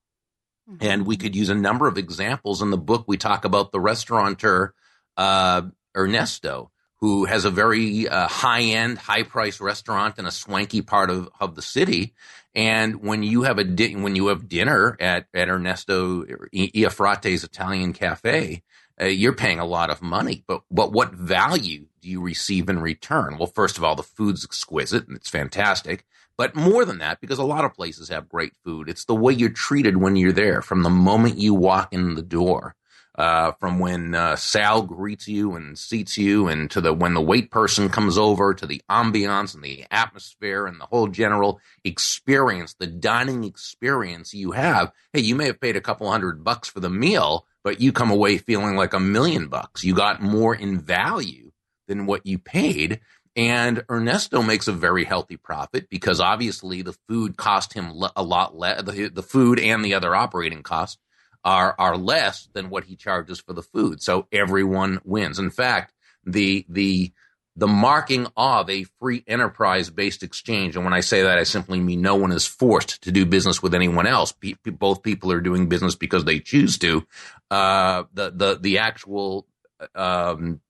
Mm-hmm. 0.71 0.87
And 0.87 1.07
we 1.07 1.17
could 1.17 1.37
use 1.37 1.49
a 1.49 1.55
number 1.55 1.87
of 1.87 1.99
examples 1.99 2.63
in 2.63 2.71
the 2.71 2.79
book. 2.79 3.05
We 3.07 3.17
talk 3.17 3.45
about 3.45 3.73
the 3.73 3.81
restaurateur, 3.81 4.75
uh, 5.17 5.63
Ernesto, 5.97 6.71
who 7.01 7.25
has 7.27 7.45
a 7.45 7.51
very 7.51 8.09
uh, 8.09 8.29
high 8.29 8.63
end, 8.63 8.99
high 8.99 9.23
price 9.23 9.61
restaurant 9.61 10.19
in 10.19 10.27
a 10.27 10.31
swanky 10.31 10.83
part 10.83 11.11
of, 11.11 11.29
of 11.41 11.55
the 11.55 11.63
city. 11.63 12.15
And 12.55 13.03
when 13.03 13.23
you 13.23 13.43
have 13.43 13.59
a 13.59 13.65
di- 13.65 13.95
when 13.95 14.17
you 14.17 14.29
have 14.29 14.49
dinner 14.49 14.97
at, 14.99 15.27
at 15.33 15.49
Ernesto 15.49 16.25
Iafrate's 16.53 17.45
Italian 17.45 17.93
Cafe, 17.93 18.63
uh, 19.01 19.05
you're 19.05 19.35
paying 19.35 19.61
a 19.61 19.65
lot 19.65 19.91
of 19.91 20.03
money. 20.03 20.45
But 20.47 20.63
but 20.71 20.93
what 20.93 21.13
value 21.13 21.87
do 22.01 22.09
you 22.09 22.21
receive 22.21 22.69
in 22.69 22.81
return? 22.81 23.37
Well, 23.39 23.47
first 23.47 23.79
of 23.79 23.85
all, 23.85 23.95
the 23.95 24.03
food's 24.03 24.45
exquisite 24.45 25.07
and 25.07 25.17
it's 25.17 25.31
fantastic. 25.31 26.05
But 26.37 26.55
more 26.55 26.85
than 26.85 26.99
that, 26.99 27.21
because 27.21 27.39
a 27.39 27.45
lot 27.45 27.65
of 27.65 27.75
places 27.75 28.09
have 28.11 28.29
great 28.29 28.53
food, 28.65 28.89
it's 28.89 29.05
the 29.05 29.15
way 29.15 29.33
you're 29.33 29.51
treated 29.51 29.97
when 29.97 30.15
you're 30.15 30.31
there 30.31 30.63
from 30.63 30.85
the 30.85 30.91
moment 30.91 31.39
you 31.39 31.53
walk 31.53 31.93
in 31.93 32.15
the 32.15 32.23
door 32.23 32.77
uh, 33.19 33.51
from 33.59 33.81
when 33.81 34.15
uh, 34.15 34.37
Sal 34.37 34.83
greets 34.83 35.27
you 35.27 35.57
and 35.57 35.77
seats 35.77 36.17
you, 36.17 36.47
and 36.47 36.71
to 36.71 36.81
the 36.81 36.95
when 36.95 37.15
the 37.15 37.21
wait 37.21 37.51
person 37.51 37.89
comes 37.89 38.17
over, 38.17 38.55
to 38.55 38.65
the 38.65 38.81
ambiance 38.89 39.57
and 39.57 39.65
the 39.65 39.85
atmosphere 39.91 40.67
and 40.67 40.81
the 40.81 40.87
whole 40.87 41.09
general 41.09 41.61
experience, 41.83 42.75
the 42.79 42.87
dining 42.87 43.43
experience 43.43 44.33
you 44.33 44.53
have. 44.53 44.93
Hey, 45.13 45.21
you 45.21 45.35
may 45.35 45.47
have 45.47 45.61
paid 45.61 45.75
a 45.75 45.81
couple 45.81 46.09
hundred 46.09 46.45
bucks 46.45 46.69
for 46.69 46.79
the 46.79 46.89
meal, 46.89 47.45
but 47.65 47.81
you 47.81 47.91
come 47.91 48.13
away 48.13 48.39
feeling 48.39 48.77
like 48.77 48.95
a 48.95 49.01
million 49.01 49.49
bucks. 49.49 49.83
You 49.83 49.97
got 49.97 50.23
more 50.23 50.55
in 50.55 50.79
value 50.79 51.51
than 51.89 52.07
what 52.07 52.25
you 52.25 52.39
paid. 52.39 53.01
And 53.35 53.85
Ernesto 53.91 54.43
makes 54.43 54.69
a 54.69 54.73
very 54.73 55.05
healthy 55.05 55.37
profit 55.37 55.89
because 55.89 56.21
obviously 56.21 56.83
the 56.83 56.97
food 57.09 57.37
cost 57.37 57.73
him 57.73 57.93
a 58.15 58.23
lot 58.23 58.57
less, 58.57 58.83
the, 58.83 59.09
the 59.09 59.23
food 59.23 59.59
and 59.59 59.85
the 59.85 59.95
other 59.95 60.15
operating 60.15 60.63
costs 60.63 60.99
are 61.45 61.75
are 61.79 61.97
less 61.97 62.49
than 62.53 62.71
what 62.71 62.85
he 62.85 62.97
charges 62.97 63.41
for 63.41 63.53
the 63.53 63.63
food. 63.63 64.03
So 64.03 64.27
everyone 64.33 65.01
wins. 65.05 65.39
In 65.39 65.51
fact, 65.51 65.93
the 66.25 66.65
the 66.69 67.13
the 67.57 67.67
marking 67.67 68.29
of 68.37 68.71
a 68.71 68.85
free 69.01 69.25
enterprise 69.27 69.91
based 69.91 70.23
exchange, 70.23 70.77
and 70.77 70.85
when 70.85 70.95
I 70.95 71.01
say 71.01 71.23
that, 71.23 71.39
I 71.39 71.43
simply 71.43 71.81
mean 71.81 72.01
no 72.01 72.15
one 72.15 72.31
is 72.31 72.47
forced 72.47 73.03
to 73.03 73.11
do 73.11 73.27
business 73.27 73.63
with 73.63 73.75
anyone 73.75 74.07
else. 74.07 74.33
Both 74.65 75.03
people 75.03 75.33
are 75.33 75.41
doing 75.41 75.69
business 75.69 75.97
because 75.97 76.25
they 76.25 76.39
choose 76.39 76.79
to. 76.79 77.07
Uh, 77.51 78.05
the 78.13 78.31
the 78.31 78.59
the 78.61 78.79
actual 78.79 79.47
um, 79.95 80.61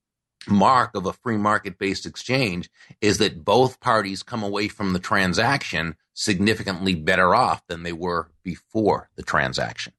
mark 0.47 0.95
of 0.95 1.05
a 1.05 1.13
free 1.13 1.37
market 1.37 1.77
based 1.77 2.05
exchange 2.05 2.69
is 3.01 3.17
that 3.19 3.43
both 3.43 3.79
parties 3.79 4.23
come 4.23 4.43
away 4.43 4.67
from 4.67 4.93
the 4.93 4.99
transaction 4.99 5.95
significantly 6.13 6.95
better 6.95 7.35
off 7.35 7.61
than 7.67 7.83
they 7.83 7.93
were 7.93 8.31
before 8.43 9.09
the 9.15 9.23
transaction. 9.23 9.93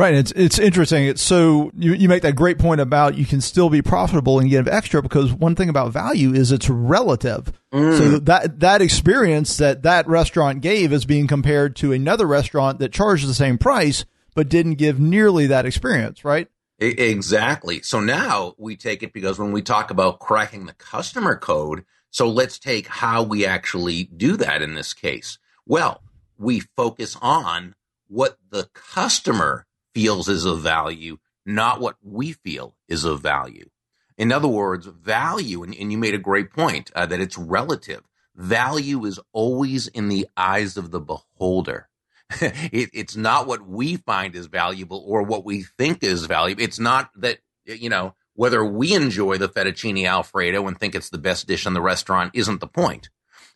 Right. 0.00 0.14
It's 0.14 0.32
it's 0.32 0.58
interesting. 0.58 1.04
It's 1.04 1.20
so 1.20 1.70
you, 1.76 1.92
you 1.92 2.08
make 2.08 2.22
that 2.22 2.34
great 2.34 2.58
point 2.58 2.80
about 2.80 3.18
you 3.18 3.26
can 3.26 3.42
still 3.42 3.68
be 3.68 3.82
profitable 3.82 4.38
and 4.38 4.48
give 4.48 4.66
extra 4.66 5.02
because 5.02 5.30
one 5.30 5.54
thing 5.54 5.68
about 5.68 5.92
value 5.92 6.32
is 6.32 6.52
it's 6.52 6.70
relative. 6.70 7.52
Mm. 7.70 7.98
So 7.98 8.18
that 8.20 8.60
that 8.60 8.80
experience 8.80 9.58
that 9.58 9.82
that 9.82 10.08
restaurant 10.08 10.62
gave 10.62 10.94
is 10.94 11.04
being 11.04 11.26
compared 11.26 11.76
to 11.76 11.92
another 11.92 12.26
restaurant 12.26 12.78
that 12.78 12.94
charged 12.94 13.28
the 13.28 13.34
same 13.34 13.58
price 13.58 14.06
but 14.34 14.48
didn't 14.48 14.76
give 14.76 14.98
nearly 14.98 15.46
that 15.48 15.66
experience, 15.66 16.24
right? 16.24 16.48
Exactly. 16.78 17.82
So 17.82 18.00
now 18.00 18.54
we 18.56 18.76
take 18.76 19.02
it 19.02 19.12
because 19.12 19.38
when 19.38 19.52
we 19.52 19.60
talk 19.60 19.90
about 19.90 20.18
cracking 20.18 20.64
the 20.64 20.72
customer 20.72 21.36
code, 21.36 21.84
so 22.10 22.26
let's 22.26 22.58
take 22.58 22.86
how 22.86 23.22
we 23.22 23.44
actually 23.44 24.04
do 24.04 24.38
that 24.38 24.62
in 24.62 24.76
this 24.76 24.94
case. 24.94 25.36
Well, 25.66 26.00
we 26.38 26.60
focus 26.74 27.18
on 27.20 27.74
what 28.08 28.38
the 28.48 28.70
customer 28.72 29.66
feels 29.94 30.28
is 30.28 30.44
of 30.44 30.60
value, 30.60 31.18
not 31.44 31.80
what 31.80 31.96
we 32.02 32.32
feel 32.32 32.76
is 32.88 33.04
of 33.04 33.20
value. 33.20 33.68
In 34.16 34.32
other 34.32 34.48
words, 34.48 34.86
value, 34.86 35.62
and, 35.62 35.74
and 35.74 35.90
you 35.90 35.98
made 35.98 36.14
a 36.14 36.18
great 36.18 36.52
point 36.52 36.90
uh, 36.94 37.06
that 37.06 37.20
it's 37.20 37.38
relative. 37.38 38.02
Value 38.36 39.04
is 39.06 39.18
always 39.32 39.86
in 39.88 40.08
the 40.08 40.28
eyes 40.36 40.76
of 40.76 40.90
the 40.90 41.00
beholder. 41.00 41.88
it, 42.40 42.90
it's 42.92 43.16
not 43.16 43.46
what 43.46 43.66
we 43.66 43.96
find 43.96 44.34
is 44.34 44.46
valuable 44.46 45.02
or 45.06 45.22
what 45.22 45.44
we 45.44 45.62
think 45.62 46.04
is 46.04 46.26
valuable. 46.26 46.62
It's 46.62 46.78
not 46.78 47.10
that, 47.16 47.38
you 47.64 47.88
know, 47.88 48.14
whether 48.34 48.64
we 48.64 48.94
enjoy 48.94 49.38
the 49.38 49.48
fettuccine 49.48 50.06
alfredo 50.06 50.66
and 50.66 50.78
think 50.78 50.94
it's 50.94 51.10
the 51.10 51.18
best 51.18 51.46
dish 51.46 51.66
in 51.66 51.74
the 51.74 51.80
restaurant 51.80 52.32
isn't 52.34 52.60
the 52.60 52.66
point. 52.66 53.10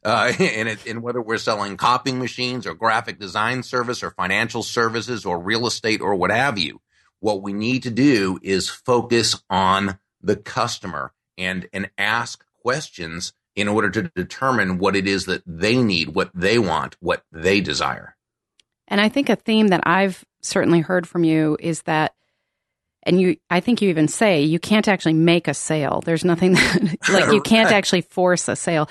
Uh, 0.04 0.32
and, 0.38 0.68
it, 0.68 0.86
and 0.86 1.02
whether 1.02 1.20
we're 1.20 1.38
selling 1.38 1.76
copying 1.76 2.18
machines 2.18 2.66
or 2.66 2.74
graphic 2.74 3.18
design 3.18 3.62
service 3.62 4.02
or 4.02 4.10
financial 4.10 4.62
services 4.62 5.24
or 5.24 5.38
real 5.38 5.66
estate 5.66 6.00
or 6.00 6.14
what 6.14 6.30
have 6.30 6.58
you, 6.58 6.80
what 7.20 7.42
we 7.42 7.52
need 7.52 7.82
to 7.84 7.90
do 7.90 8.38
is 8.42 8.68
focus 8.68 9.42
on 9.48 9.98
the 10.20 10.36
customer 10.36 11.12
and, 11.38 11.68
and 11.72 11.90
ask 11.96 12.44
questions 12.62 13.32
in 13.56 13.68
order 13.68 13.88
to 13.88 14.02
determine 14.14 14.78
what 14.78 14.96
it 14.96 15.06
is 15.06 15.26
that 15.26 15.42
they 15.46 15.76
need, 15.76 16.08
what 16.08 16.30
they 16.34 16.58
want, 16.58 16.96
what 17.00 17.22
they 17.30 17.60
desire. 17.60 18.16
And 18.88 19.00
I 19.00 19.08
think 19.08 19.28
a 19.28 19.36
theme 19.36 19.68
that 19.68 19.82
I've 19.84 20.24
certainly 20.42 20.80
heard 20.80 21.06
from 21.06 21.24
you 21.24 21.56
is 21.60 21.82
that 21.82 22.14
and 23.06 23.20
you 23.20 23.36
I 23.50 23.60
think 23.60 23.82
you 23.82 23.90
even 23.90 24.08
say 24.08 24.42
you 24.42 24.58
can't 24.58 24.88
actually 24.88 25.12
make 25.12 25.46
a 25.46 25.54
sale. 25.54 26.02
There's 26.04 26.24
nothing 26.24 26.52
that 26.54 27.08
like 27.08 27.32
you 27.32 27.40
can't 27.44 27.70
actually 27.70 28.00
force 28.00 28.48
a 28.48 28.56
sale. 28.56 28.88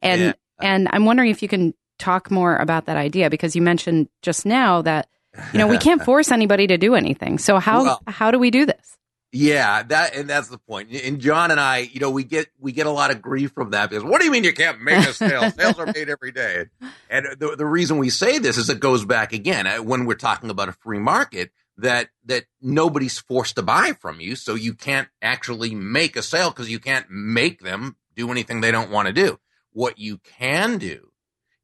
And 0.00 0.20
yeah. 0.20 0.32
And 0.60 0.88
I'm 0.92 1.04
wondering 1.04 1.30
if 1.30 1.42
you 1.42 1.48
can 1.48 1.74
talk 1.98 2.30
more 2.30 2.56
about 2.56 2.86
that 2.86 2.96
idea 2.96 3.30
because 3.30 3.56
you 3.56 3.62
mentioned 3.62 4.08
just 4.22 4.44
now 4.46 4.82
that 4.82 5.08
you 5.52 5.58
know 5.58 5.66
we 5.66 5.78
can't 5.78 6.04
force 6.10 6.30
anybody 6.30 6.66
to 6.66 6.78
do 6.78 6.94
anything. 6.94 7.38
So 7.38 7.58
how 7.58 7.82
well, 7.82 8.02
how 8.06 8.30
do 8.30 8.38
we 8.38 8.50
do 8.50 8.66
this? 8.66 8.96
Yeah, 9.32 9.82
that 9.82 10.14
and 10.14 10.30
that's 10.30 10.48
the 10.48 10.56
point. 10.56 10.90
And 10.92 11.20
John 11.20 11.50
and 11.50 11.60
I, 11.60 11.78
you 11.78 12.00
know, 12.00 12.10
we 12.10 12.24
get 12.24 12.46
we 12.58 12.72
get 12.72 12.86
a 12.86 12.90
lot 12.90 13.10
of 13.10 13.20
grief 13.20 13.52
from 13.52 13.70
that 13.70 13.90
because 13.90 14.04
what 14.04 14.20
do 14.20 14.24
you 14.26 14.30
mean 14.30 14.44
you 14.44 14.54
can't 14.54 14.80
make 14.80 15.06
a 15.06 15.12
sale? 15.12 15.50
Sales 15.56 15.78
are 15.78 15.86
made 15.86 16.08
every 16.08 16.32
day. 16.32 16.66
And 17.10 17.26
the 17.38 17.54
the 17.56 17.66
reason 17.66 17.98
we 17.98 18.08
say 18.08 18.38
this 18.38 18.56
is 18.56 18.70
it 18.70 18.80
goes 18.80 19.04
back 19.04 19.32
again 19.32 19.66
uh, 19.66 19.78
when 19.78 20.06
we're 20.06 20.14
talking 20.14 20.48
about 20.48 20.68
a 20.68 20.72
free 20.72 20.98
market. 20.98 21.50
that 21.76 22.08
that 22.24 22.44
nobody's 22.62 23.18
forced 23.18 23.56
to 23.56 23.62
buy 23.62 23.92
from 24.00 24.20
you, 24.20 24.36
so 24.36 24.54
you 24.54 24.72
can't 24.72 25.08
actually 25.20 25.74
make 25.74 26.16
a 26.16 26.22
sale 26.22 26.50
because 26.50 26.70
you 26.70 26.78
can't 26.78 27.06
make 27.10 27.60
them 27.60 27.96
do 28.14 28.30
anything 28.30 28.62
they 28.62 28.70
don't 28.70 28.90
want 28.90 29.06
to 29.08 29.12
do. 29.12 29.38
What 29.76 29.98
you 29.98 30.16
can 30.38 30.78
do 30.78 31.10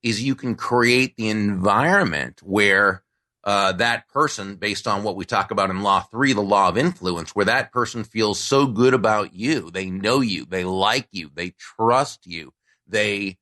is 0.03 0.23
you 0.23 0.35
can 0.35 0.55
create 0.55 1.17
the 1.17 1.31
environment 1.31 2.43
where 2.45 3.05
uh, 3.43 3.73
that 3.73 4.07
person, 4.09 4.57
based 4.57 4.87
on 4.87 5.03
what 5.03 5.17
we 5.17 5.25
talk 5.25 5.51
about 5.51 5.71
in 5.71 5.83
Law 5.83 6.01
Three, 6.01 6.35
the 6.35 6.43
law 6.43 6.69
of 6.69 6.77
influence, 6.77 7.35
where 7.35 7.47
that 7.47 7.73
person 7.73 8.05
feels 8.05 8.39
so 8.39 8.67
good 8.67 8.93
about 8.93 9.33
you, 9.33 9.71
they 9.71 9.89
know 9.89 10.21
you, 10.21 10.45
they 10.45 10.63
like 10.63 11.09
you, 11.11 11.31
they 11.35 11.55
trust 11.59 12.27
you, 12.27 12.53
they 12.87 13.39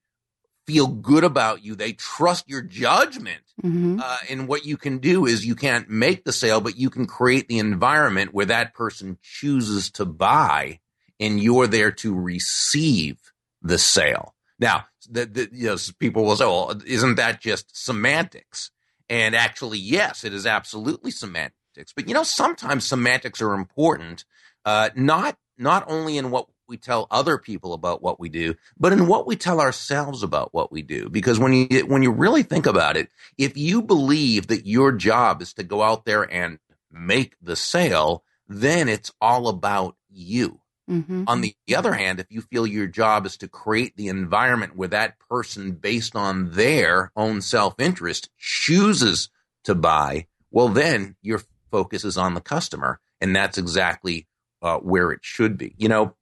feel 0.66 0.86
good 0.86 1.24
about 1.24 1.64
you. 1.64 1.74
They 1.74 1.94
trust 1.94 2.48
your 2.48 2.62
judgment. 2.62 3.42
Mm-hmm. 3.60 3.98
Uh, 4.00 4.18
and 4.28 4.46
what 4.46 4.64
you 4.64 4.76
can 4.76 4.98
do 4.98 5.26
is 5.26 5.44
you 5.44 5.56
can't 5.56 5.90
make 5.90 6.22
the 6.22 6.32
sale, 6.32 6.60
but 6.60 6.76
you 6.76 6.90
can 6.90 7.06
create 7.06 7.48
the 7.48 7.58
environment 7.58 8.32
where 8.32 8.46
that 8.46 8.72
person 8.72 9.18
chooses 9.20 9.90
to 9.92 10.04
buy 10.04 10.78
and 11.18 11.42
you're 11.42 11.66
there 11.66 11.90
to 11.90 12.14
receive 12.14 13.18
the 13.60 13.78
sale. 13.78 14.36
Now, 14.60 14.84
the, 15.08 15.26
the, 15.26 15.48
you 15.52 15.68
know, 15.68 15.76
people 15.98 16.24
will 16.24 16.36
say, 16.36 16.44
well, 16.44 16.78
isn't 16.86 17.16
that 17.16 17.40
just 17.40 17.74
semantics? 17.74 18.70
And 19.08 19.34
actually, 19.34 19.78
yes, 19.78 20.22
it 20.22 20.32
is 20.32 20.46
absolutely 20.46 21.10
semantics. 21.10 21.92
But 21.96 22.06
you 22.06 22.14
know, 22.14 22.22
sometimes 22.22 22.84
semantics 22.84 23.40
are 23.40 23.54
important, 23.54 24.24
uh, 24.64 24.90
not 24.94 25.36
not 25.58 25.84
only 25.88 26.16
in 26.16 26.30
what 26.30 26.46
we 26.68 26.76
tell 26.76 27.06
other 27.10 27.36
people 27.36 27.72
about 27.72 28.02
what 28.02 28.20
we 28.20 28.28
do, 28.28 28.54
but 28.78 28.92
in 28.92 29.06
what 29.06 29.26
we 29.26 29.36
tell 29.36 29.60
ourselves 29.60 30.22
about 30.22 30.54
what 30.54 30.70
we 30.70 30.82
do. 30.82 31.08
Because 31.08 31.38
when 31.38 31.52
you 31.52 31.86
when 31.86 32.02
you 32.02 32.12
really 32.12 32.42
think 32.42 32.66
about 32.66 32.96
it, 32.96 33.08
if 33.36 33.56
you 33.56 33.82
believe 33.82 34.46
that 34.46 34.66
your 34.66 34.92
job 34.92 35.42
is 35.42 35.54
to 35.54 35.64
go 35.64 35.82
out 35.82 36.04
there 36.04 36.22
and 36.22 36.58
make 36.92 37.34
the 37.42 37.56
sale, 37.56 38.22
then 38.48 38.88
it's 38.88 39.12
all 39.20 39.48
about 39.48 39.96
you. 40.08 40.60
Mm-hmm. 40.90 41.24
On 41.28 41.40
the 41.40 41.54
other 41.76 41.94
hand, 41.94 42.18
if 42.18 42.26
you 42.30 42.40
feel 42.40 42.66
your 42.66 42.88
job 42.88 43.24
is 43.24 43.36
to 43.38 43.48
create 43.48 43.96
the 43.96 44.08
environment 44.08 44.76
where 44.76 44.88
that 44.88 45.18
person, 45.20 45.72
based 45.72 46.16
on 46.16 46.50
their 46.52 47.12
own 47.14 47.40
self 47.40 47.78
interest, 47.78 48.28
chooses 48.38 49.28
to 49.64 49.74
buy, 49.74 50.26
well, 50.50 50.68
then 50.68 51.16
your 51.22 51.42
focus 51.70 52.04
is 52.04 52.18
on 52.18 52.34
the 52.34 52.40
customer. 52.40 53.00
And 53.20 53.36
that's 53.36 53.58
exactly 53.58 54.26
uh, 54.62 54.78
where 54.78 55.12
it 55.12 55.20
should 55.22 55.56
be. 55.56 55.74
You 55.78 55.88
know, 55.88 56.14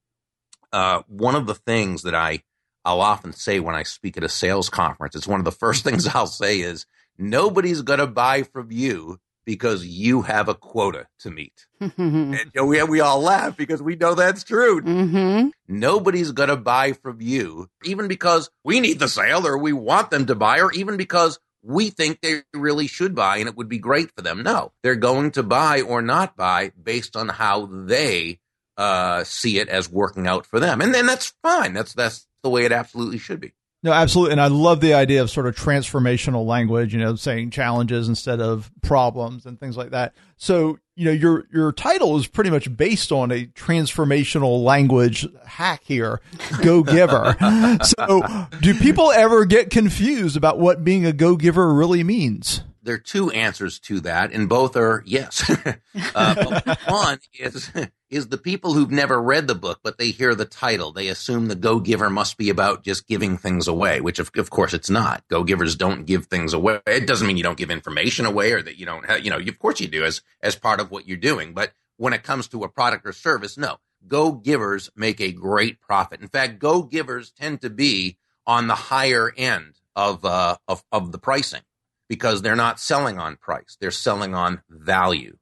uh, 0.72 1.02
one 1.06 1.34
of 1.34 1.46
the 1.46 1.54
things 1.54 2.02
that 2.02 2.14
I 2.14 2.42
I'll 2.84 3.00
often 3.00 3.32
say 3.32 3.60
when 3.60 3.74
I 3.74 3.82
speak 3.82 4.16
at 4.16 4.24
a 4.24 4.28
sales 4.28 4.70
conference, 4.70 5.14
it's 5.14 5.28
one 5.28 5.40
of 5.40 5.44
the 5.44 5.52
first 5.52 5.84
things 5.84 6.06
I'll 6.06 6.26
say 6.26 6.60
is 6.60 6.86
nobody's 7.16 7.82
going 7.82 7.98
to 8.00 8.06
buy 8.06 8.42
from 8.42 8.70
you 8.70 9.18
because 9.48 9.86
you 9.86 10.20
have 10.20 10.46
a 10.50 10.54
quota 10.54 11.06
to 11.20 11.30
meet. 11.30 11.64
and, 11.80 11.94
you 11.98 12.50
know, 12.54 12.66
we 12.66 12.82
we 12.82 13.00
all 13.00 13.18
laugh 13.18 13.56
because 13.56 13.80
we 13.80 13.96
know 13.96 14.14
that's 14.14 14.44
true. 14.44 14.82
Mm-hmm. 14.82 15.48
Nobody's 15.66 16.32
going 16.32 16.50
to 16.50 16.56
buy 16.56 16.92
from 16.92 17.22
you, 17.22 17.70
even 17.82 18.08
because 18.08 18.50
we 18.62 18.78
need 18.80 18.98
the 18.98 19.08
sale 19.08 19.46
or 19.46 19.56
we 19.56 19.72
want 19.72 20.10
them 20.10 20.26
to 20.26 20.34
buy, 20.34 20.60
or 20.60 20.70
even 20.72 20.98
because 20.98 21.38
we 21.62 21.88
think 21.88 22.20
they 22.20 22.42
really 22.52 22.86
should 22.86 23.14
buy 23.14 23.38
and 23.38 23.48
it 23.48 23.56
would 23.56 23.70
be 23.70 23.78
great 23.78 24.10
for 24.14 24.20
them. 24.20 24.42
No, 24.42 24.72
they're 24.82 24.96
going 24.96 25.30
to 25.30 25.42
buy 25.42 25.80
or 25.80 26.02
not 26.02 26.36
buy 26.36 26.72
based 26.80 27.16
on 27.16 27.30
how 27.30 27.70
they 27.72 28.40
uh, 28.76 29.24
see 29.24 29.58
it 29.58 29.70
as 29.70 29.90
working 29.90 30.26
out 30.26 30.44
for 30.44 30.60
them, 30.60 30.82
and 30.82 30.94
then 30.94 31.06
that's 31.06 31.32
fine. 31.42 31.72
That's 31.72 31.94
that's 31.94 32.26
the 32.42 32.50
way 32.50 32.66
it 32.66 32.72
absolutely 32.72 33.18
should 33.18 33.40
be. 33.40 33.54
No, 33.82 33.92
absolutely, 33.92 34.32
and 34.32 34.40
I 34.40 34.48
love 34.48 34.80
the 34.80 34.94
idea 34.94 35.22
of 35.22 35.30
sort 35.30 35.46
of 35.46 35.54
transformational 35.54 36.44
language. 36.44 36.92
You 36.92 36.98
know, 37.00 37.14
saying 37.14 37.50
challenges 37.50 38.08
instead 38.08 38.40
of 38.40 38.72
problems 38.82 39.46
and 39.46 39.58
things 39.58 39.76
like 39.76 39.90
that. 39.90 40.14
So, 40.36 40.78
you 40.96 41.04
know, 41.04 41.12
your 41.12 41.46
your 41.52 41.70
title 41.70 42.16
is 42.18 42.26
pretty 42.26 42.50
much 42.50 42.76
based 42.76 43.12
on 43.12 43.30
a 43.30 43.46
transformational 43.46 44.64
language 44.64 45.28
hack 45.46 45.82
here, 45.84 46.20
go 46.60 46.82
giver. 46.82 47.36
so, 47.82 48.48
do 48.60 48.74
people 48.74 49.12
ever 49.12 49.44
get 49.44 49.70
confused 49.70 50.36
about 50.36 50.58
what 50.58 50.82
being 50.82 51.06
a 51.06 51.12
go 51.12 51.36
giver 51.36 51.72
really 51.72 52.02
means? 52.02 52.62
There 52.82 52.94
are 52.94 52.98
two 52.98 53.30
answers 53.30 53.78
to 53.80 54.00
that, 54.00 54.32
and 54.32 54.48
both 54.48 54.76
are 54.76 55.02
yes. 55.06 55.50
uh, 56.14 56.76
one 56.88 57.18
is 57.38 57.70
is 58.10 58.28
the 58.28 58.38
people 58.38 58.72
who've 58.72 58.90
never 58.90 59.20
read 59.20 59.46
the 59.46 59.54
book, 59.54 59.80
but 59.82 59.98
they 59.98 60.10
hear 60.10 60.34
the 60.34 60.44
title, 60.44 60.92
they 60.92 61.08
assume 61.08 61.46
the 61.46 61.54
Go 61.54 61.78
Giver 61.78 62.08
must 62.08 62.38
be 62.38 62.48
about 62.48 62.82
just 62.82 63.06
giving 63.06 63.36
things 63.36 63.68
away, 63.68 64.00
which 64.00 64.18
of, 64.18 64.30
of 64.36 64.50
course 64.50 64.72
it's 64.72 64.88
not. 64.88 65.22
Go 65.28 65.44
Givers 65.44 65.76
don't 65.76 66.06
give 66.06 66.26
things 66.26 66.54
away. 66.54 66.80
It 66.86 67.06
doesn't 67.06 67.26
mean 67.26 67.36
you 67.36 67.42
don't 67.42 67.58
give 67.58 67.70
information 67.70 68.24
away 68.24 68.52
or 68.52 68.62
that 68.62 68.78
you 68.78 68.86
don't, 68.86 69.04
have, 69.06 69.24
you 69.24 69.30
know, 69.30 69.38
of 69.38 69.58
course 69.58 69.80
you 69.80 69.88
do 69.88 70.04
as 70.04 70.22
as 70.42 70.56
part 70.56 70.80
of 70.80 70.90
what 70.90 71.06
you're 71.06 71.16
doing. 71.16 71.52
But 71.52 71.72
when 71.96 72.12
it 72.12 72.22
comes 72.22 72.48
to 72.48 72.64
a 72.64 72.68
product 72.68 73.06
or 73.06 73.12
service, 73.12 73.58
no. 73.58 73.78
Go 74.06 74.32
Givers 74.32 74.90
make 74.94 75.20
a 75.20 75.32
great 75.32 75.80
profit. 75.80 76.20
In 76.20 76.28
fact, 76.28 76.60
Go 76.60 76.82
Givers 76.82 77.30
tend 77.32 77.60
to 77.62 77.70
be 77.70 78.16
on 78.46 78.68
the 78.68 78.74
higher 78.74 79.32
end 79.36 79.74
of 79.94 80.24
uh, 80.24 80.56
of 80.66 80.84
of 80.92 81.12
the 81.12 81.18
pricing 81.18 81.62
because 82.08 82.42
they're 82.42 82.56
not 82.56 82.80
selling 82.80 83.18
on 83.18 83.36
price. 83.36 83.76
They're 83.80 83.90
selling 83.90 84.34
on 84.34 84.62
value. 84.68 85.36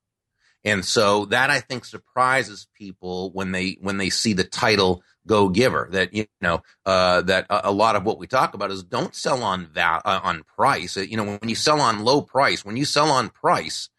And 0.67 0.85
so 0.85 1.27
that 1.27 1.49
I 1.49 1.61
think 1.61 1.85
surprises 1.85 2.67
people 2.77 3.31
when 3.31 3.53
they 3.53 3.79
when 3.81 3.99
they 3.99 4.11
see 4.11 4.33
the 4.33 4.43
title 4.43 5.01
"Go 5.25 5.49
Giver." 5.49 5.89
That 5.93 6.13
you 6.13 6.27
know 6.41 6.63
uh, 6.85 7.23
that 7.23 7.47
a, 7.49 7.69
a, 7.69 7.73
lot 7.73 7.95
of 7.95 8.05
what 8.05 8.19
we 8.19 8.27
talk 8.27 8.53
about 8.53 8.73
is 8.73 8.83
don't 8.83 9.15
sell 9.15 9.45
on 9.45 9.67
val- 9.67 10.03
uh, 10.05 10.21
on 10.25 10.43
price. 10.43 10.97
You 10.97 11.17
know 11.17 11.39
when 11.39 11.49
you 11.49 11.55
sell 11.55 11.81
on 11.81 12.05
low 12.05 12.21
price, 12.21 12.65
when 12.65 12.77
you 12.77 12.85
sell 12.85 13.13
on 13.13 13.29
price, 13.29 13.91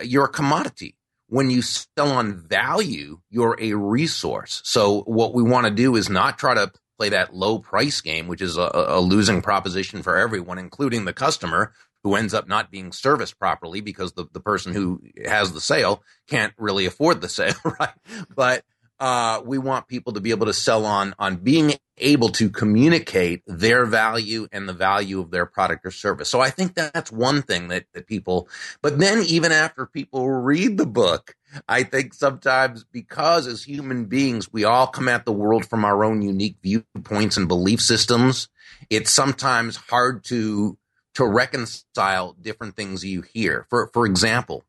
you're 0.00 0.26
a 0.26 0.32
commodity. 0.32 0.96
When 1.26 1.50
you 1.50 1.60
sell 1.60 2.12
on 2.12 2.36
value, 2.36 3.20
you're 3.28 3.56
a 3.58 3.72
resource. 3.72 4.60
So 4.64 5.00
what 5.02 5.34
we 5.34 5.42
want 5.42 5.66
to 5.66 5.72
do 5.72 5.96
is 5.96 6.08
not 6.08 6.38
try 6.38 6.54
to 6.54 6.70
play 6.98 7.08
that 7.08 7.34
low 7.34 7.58
price 7.58 8.00
game, 8.00 8.28
which 8.28 8.42
is 8.42 8.56
a, 8.56 8.70
a 8.72 9.00
losing 9.00 9.42
proposition 9.42 10.04
for 10.04 10.16
everyone, 10.16 10.58
including 10.58 11.04
the 11.04 11.12
customer 11.12 11.72
who 12.02 12.14
ends 12.14 12.34
up 12.34 12.48
not 12.48 12.70
being 12.70 12.92
serviced 12.92 13.38
properly 13.38 13.80
because 13.80 14.12
the, 14.12 14.26
the 14.32 14.40
person 14.40 14.72
who 14.72 15.00
has 15.24 15.52
the 15.52 15.60
sale 15.60 16.02
can't 16.26 16.52
really 16.58 16.86
afford 16.86 17.20
the 17.20 17.28
sale, 17.28 17.54
right? 17.78 17.94
But 18.34 18.64
uh, 19.02 19.42
we 19.44 19.58
want 19.58 19.88
people 19.88 20.12
to 20.12 20.20
be 20.20 20.30
able 20.30 20.46
to 20.46 20.52
sell 20.52 20.86
on 20.86 21.12
on 21.18 21.36
being 21.36 21.74
able 21.98 22.28
to 22.28 22.48
communicate 22.48 23.42
their 23.48 23.84
value 23.84 24.46
and 24.52 24.68
the 24.68 24.72
value 24.72 25.18
of 25.20 25.32
their 25.32 25.44
product 25.44 25.84
or 25.84 25.90
service. 25.90 26.28
So 26.28 26.40
I 26.40 26.50
think 26.50 26.74
that's 26.74 27.10
one 27.10 27.42
thing 27.42 27.66
that, 27.68 27.86
that 27.94 28.06
people, 28.06 28.48
but 28.80 29.00
then 29.00 29.24
even 29.26 29.50
after 29.50 29.86
people 29.86 30.30
read 30.30 30.78
the 30.78 30.86
book, 30.86 31.34
I 31.68 31.82
think 31.82 32.14
sometimes 32.14 32.84
because 32.84 33.48
as 33.48 33.64
human 33.64 34.04
beings, 34.04 34.52
we 34.52 34.64
all 34.64 34.86
come 34.86 35.08
at 35.08 35.24
the 35.24 35.32
world 35.32 35.66
from 35.66 35.84
our 35.84 36.04
own 36.04 36.22
unique 36.22 36.58
viewpoints 36.62 37.36
and 37.36 37.48
belief 37.48 37.80
systems. 37.80 38.48
It's 38.88 39.10
sometimes 39.10 39.76
hard 39.76 40.22
to 40.26 40.78
to 41.14 41.26
reconcile 41.26 42.32
different 42.40 42.76
things 42.76 43.04
you 43.04 43.22
hear. 43.22 43.66
For 43.70 43.88
for 43.92 44.06
example, 44.06 44.64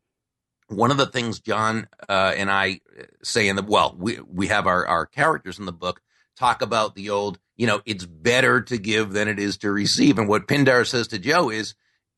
one 0.68 0.92
of 0.92 0.98
the 0.98 1.06
things 1.06 1.40
John 1.40 1.88
uh, 2.10 2.34
and 2.36 2.52
I 2.52 2.82
say 3.24 3.48
in 3.48 3.56
the 3.56 3.64
well, 3.64 3.96
we 3.98 4.20
we 4.20 4.48
have 4.48 4.68
our 4.68 4.86
our 4.86 5.06
characters 5.06 5.60
in 5.60 5.66
the 5.66 5.72
book 5.72 6.02
talk 6.38 6.62
about 6.62 6.96
the 6.96 7.10
old, 7.10 7.40
you 7.56 7.68
know, 7.68 7.82
it's 7.86 8.06
better 8.06 8.62
to 8.62 8.78
give 8.78 9.14
than 9.14 9.28
it 9.28 9.40
is 9.40 9.58
to 9.58 9.72
receive. 9.72 10.18
And 10.18 10.28
what 10.28 10.48
Pindar 10.48 10.86
says 10.86 11.08
to 11.10 11.20
Joe 11.20 11.50
is, 11.50 11.76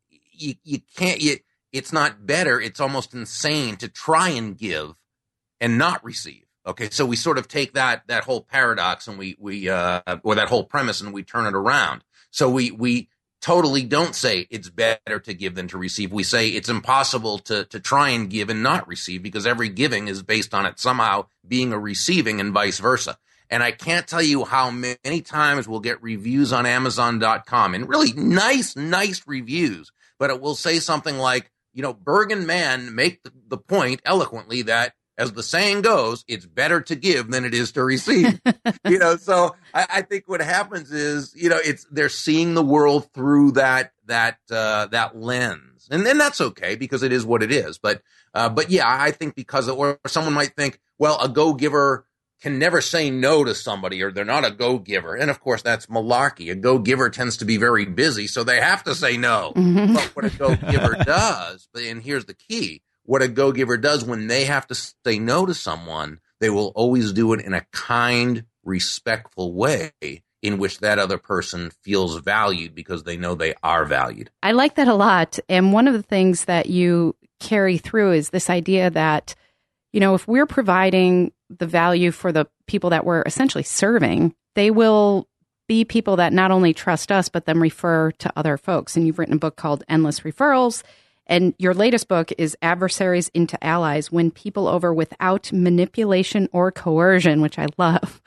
you 0.09 0.55
you 0.63 0.79
can't. 0.95 1.21
You, 1.21 1.38
it's 1.71 1.91
not 1.91 2.25
better. 2.25 2.59
It's 2.59 2.79
almost 2.79 3.13
insane 3.13 3.75
to 3.77 3.89
try 3.89 4.29
and 4.29 4.57
give 4.57 4.93
and 5.59 5.77
not 5.77 6.03
receive. 6.03 6.43
Okay, 6.67 6.89
so 6.89 7.05
we 7.05 7.15
sort 7.15 7.38
of 7.38 7.47
take 7.47 7.73
that 7.73 8.03
that 8.07 8.23
whole 8.23 8.41
paradox 8.41 9.07
and 9.07 9.17
we 9.19 9.35
we 9.39 9.69
uh, 9.69 10.01
or 10.23 10.35
that 10.35 10.49
whole 10.49 10.63
premise 10.63 11.01
and 11.01 11.13
we 11.13 11.23
turn 11.23 11.45
it 11.45 11.53
around. 11.53 12.03
So 12.31 12.49
we 12.49 12.71
we 12.71 13.09
totally 13.45 13.84
don't 13.84 14.15
say 14.15 14.47
it's 14.49 14.71
better 14.71 15.19
to 15.19 15.31
give 15.31 15.53
than 15.53 15.67
to 15.67 15.77
receive. 15.77 16.12
We 16.12 16.23
say 16.23 16.47
it's 16.47 16.67
impossible 16.67 17.38
to, 17.39 17.65
to 17.65 17.79
try 17.79 18.10
and 18.10 18.27
give 18.27 18.49
and 18.49 18.63
not 18.63 18.88
receive 18.88 19.21
because 19.21 19.45
every 19.45 19.69
giving 19.69 20.08
is 20.08 20.23
based 20.23 20.55
on 20.55 20.65
it 20.65 20.79
somehow 20.79 21.27
being 21.47 21.71
a 21.71 21.77
receiving 21.77 22.39
and 22.39 22.51
vice 22.51 22.79
versa. 22.79 23.19
And 23.51 23.62
I 23.62 23.69
can't 23.69 24.08
tell 24.08 24.23
you 24.23 24.45
how 24.45 24.71
many 24.71 25.21
times 25.21 25.67
we'll 25.67 25.79
get 25.79 26.01
reviews 26.01 26.51
on 26.51 26.65
Amazon.com 26.65 27.75
and 27.75 27.88
really 27.88 28.13
nice, 28.13 28.75
nice 28.75 29.21
reviews, 29.27 29.91
but 30.17 30.31
it 30.31 30.41
will 30.41 30.55
say 30.55 30.79
something 30.79 31.19
like, 31.19 31.51
you 31.71 31.84
know, 31.84 31.93
Burg 31.93 32.31
and 32.31 32.47
Mann 32.47 32.95
make 32.95 33.21
the, 33.21 33.31
the 33.47 33.60
point 33.60 34.01
eloquently 34.05 34.63
that 34.63 34.95
as 35.17 35.32
the 35.34 35.43
saying 35.43 35.82
goes, 35.82 36.25
it's 36.28 36.45
better 36.45 36.82
to 36.82 36.95
give 36.95 37.32
than 37.32 37.45
it 37.45 37.54
is 37.54 37.71
to 37.73 37.84
receive. 37.84 38.39
you 38.88 38.99
know, 38.99 39.15
so 39.15 39.56
I, 39.73 39.86
I, 39.89 40.01
think 40.01 40.28
what 40.28 40.41
happens 40.41 40.91
is, 40.91 41.34
you 41.36 41.49
know, 41.49 41.60
it's 41.63 41.86
they're 41.91 42.10
seeing 42.10 42.54
the 42.54 42.63
world 42.63 43.12
through 43.13 43.54
that 43.54 43.93
that 44.06 44.39
uh, 44.51 44.88
that 44.88 45.17
lens, 45.17 45.88
and 45.89 46.06
then 46.06 46.17
that's 46.17 46.41
okay 46.41 46.75
because 46.75 47.04
it 47.04 47.13
is 47.13 47.25
what 47.25 47.43
it 47.43 47.51
is. 47.51 47.78
But 47.78 48.01
uh, 48.34 48.49
but 48.49 48.69
yeah, 48.69 48.84
I 48.88 49.12
think 49.12 49.36
because 49.36 49.69
or 49.69 49.99
someone 50.08 50.34
might 50.34 50.56
think, 50.56 50.80
well, 50.99 51.19
a 51.21 51.30
go 51.30 51.54
giver 51.54 52.06
can 52.41 52.60
never 52.60 52.82
say 52.82 53.10
no 53.10 53.43
to 53.43 53.56
somebody 53.56 54.04
or 54.04 54.12
they're 54.12 54.25
not 54.25 54.45
a 54.45 54.51
go 54.51 54.78
giver. 54.78 55.15
And 55.15 55.32
of 55.32 55.39
course, 55.39 55.62
that's 55.62 55.86
malarkey. 55.88 56.51
A 56.51 56.56
go 56.56 56.78
giver 56.78 57.10
tends 57.10 57.38
to 57.38 57.45
be 57.45 57.58
very 57.58 57.86
busy, 57.86 58.28
so 58.28 58.43
they 58.43 58.60
have 58.60 58.84
to 58.84 58.93
say 58.93 59.15
no. 59.15 59.54
Mm-hmm. 59.56 59.93
But 59.93 60.15
what 60.15 60.25
a 60.25 60.30
go 60.38 60.56
giver 60.56 60.95
does, 61.06 61.69
and 61.73 62.04
here's 62.04 62.25
the 62.25 62.34
key 62.34 62.82
what 63.06 63.22
a 63.22 63.28
go 63.28 63.52
giver 63.52 63.78
does 63.78 64.04
when 64.04 64.28
they 64.28 64.46
have 64.46 64.68
to 64.68 64.76
say 64.76 65.20
no 65.20 65.46
to 65.46 65.54
someone, 65.54 66.20
they 66.39 66.50
will 66.50 66.72
always 66.76 67.13
do 67.13 67.34
it 67.34 67.41
in 67.41 67.54
a 67.54 67.65
kind, 67.72 68.46
respectful 68.63 69.54
way 69.54 69.91
in 70.41 70.58
which 70.58 70.80
that 70.80 71.00
other 71.00 71.18
person 71.18 71.72
feels 71.82 72.18
valued 72.20 72.76
because 72.76 73.04
they 73.04 73.18
know 73.18 73.34
they 73.34 73.56
are 73.63 73.86
valued. 73.86 74.30
I 74.44 74.52
like 74.52 74.76
that 74.76 74.88
a 74.88 74.94
lot. 74.94 75.39
And 75.50 75.74
one 75.74 75.88
of 75.88 75.94
the 75.94 76.04
things 76.04 76.46
that 76.46 76.68
you 76.68 77.15
carry 77.39 77.78
through 77.78 78.13
is 78.13 78.30
this 78.30 78.50
idea 78.50 78.89
that, 78.91 79.34
you 79.91 80.00
know, 80.00 80.13
if 80.13 80.28
we're 80.28 80.46
providing 80.46 81.32
the 81.50 81.68
value 81.68 82.12
for 82.12 82.32
the 82.32 82.48
people 82.68 82.91
that 82.91 83.06
we're 83.06 83.24
essentially 83.24 83.63
serving, 83.63 84.36
they 84.56 84.72
will 84.72 85.28
be 85.68 85.84
people 85.84 86.18
that 86.18 86.34
not 86.34 86.52
only 86.52 86.74
trust 86.74 87.12
us, 87.12 87.30
but 87.30 87.46
then 87.46 87.60
refer 87.60 88.12
to 88.12 88.32
other 88.36 88.58
folks. 88.58 88.96
And 88.96 89.08
you've 89.08 89.18
written 89.18 89.36
a 89.36 89.39
book 89.39 89.56
called 89.56 89.84
Endless 89.89 90.20
Referrals. 90.22 90.84
And 91.27 91.55
your 91.57 91.73
latest 91.73 92.07
book 92.07 92.31
is 92.38 92.55
Adversaries 92.61 93.29
into 93.33 93.61
Allies 93.63 94.11
Win 94.11 94.31
People 94.31 94.67
Over 94.67 94.93
Without 94.93 95.51
Manipulation 95.51 96.49
or 96.51 96.71
Coercion, 96.71 97.41
which 97.41 97.57
I 97.57 97.67
love. 97.77 98.21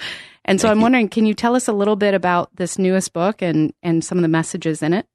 And 0.44 0.60
so 0.60 0.70
I'm 0.70 0.80
wondering, 0.80 1.10
can 1.10 1.26
you 1.26 1.34
tell 1.34 1.54
us 1.54 1.68
a 1.68 1.74
little 1.74 1.94
bit 1.94 2.14
about 2.14 2.56
this 2.56 2.78
newest 2.78 3.12
book 3.12 3.42
and, 3.42 3.74
and 3.82 4.02
some 4.02 4.16
of 4.16 4.22
the 4.22 4.28
messages 4.28 4.82
in 4.82 4.94
it? 4.94 5.06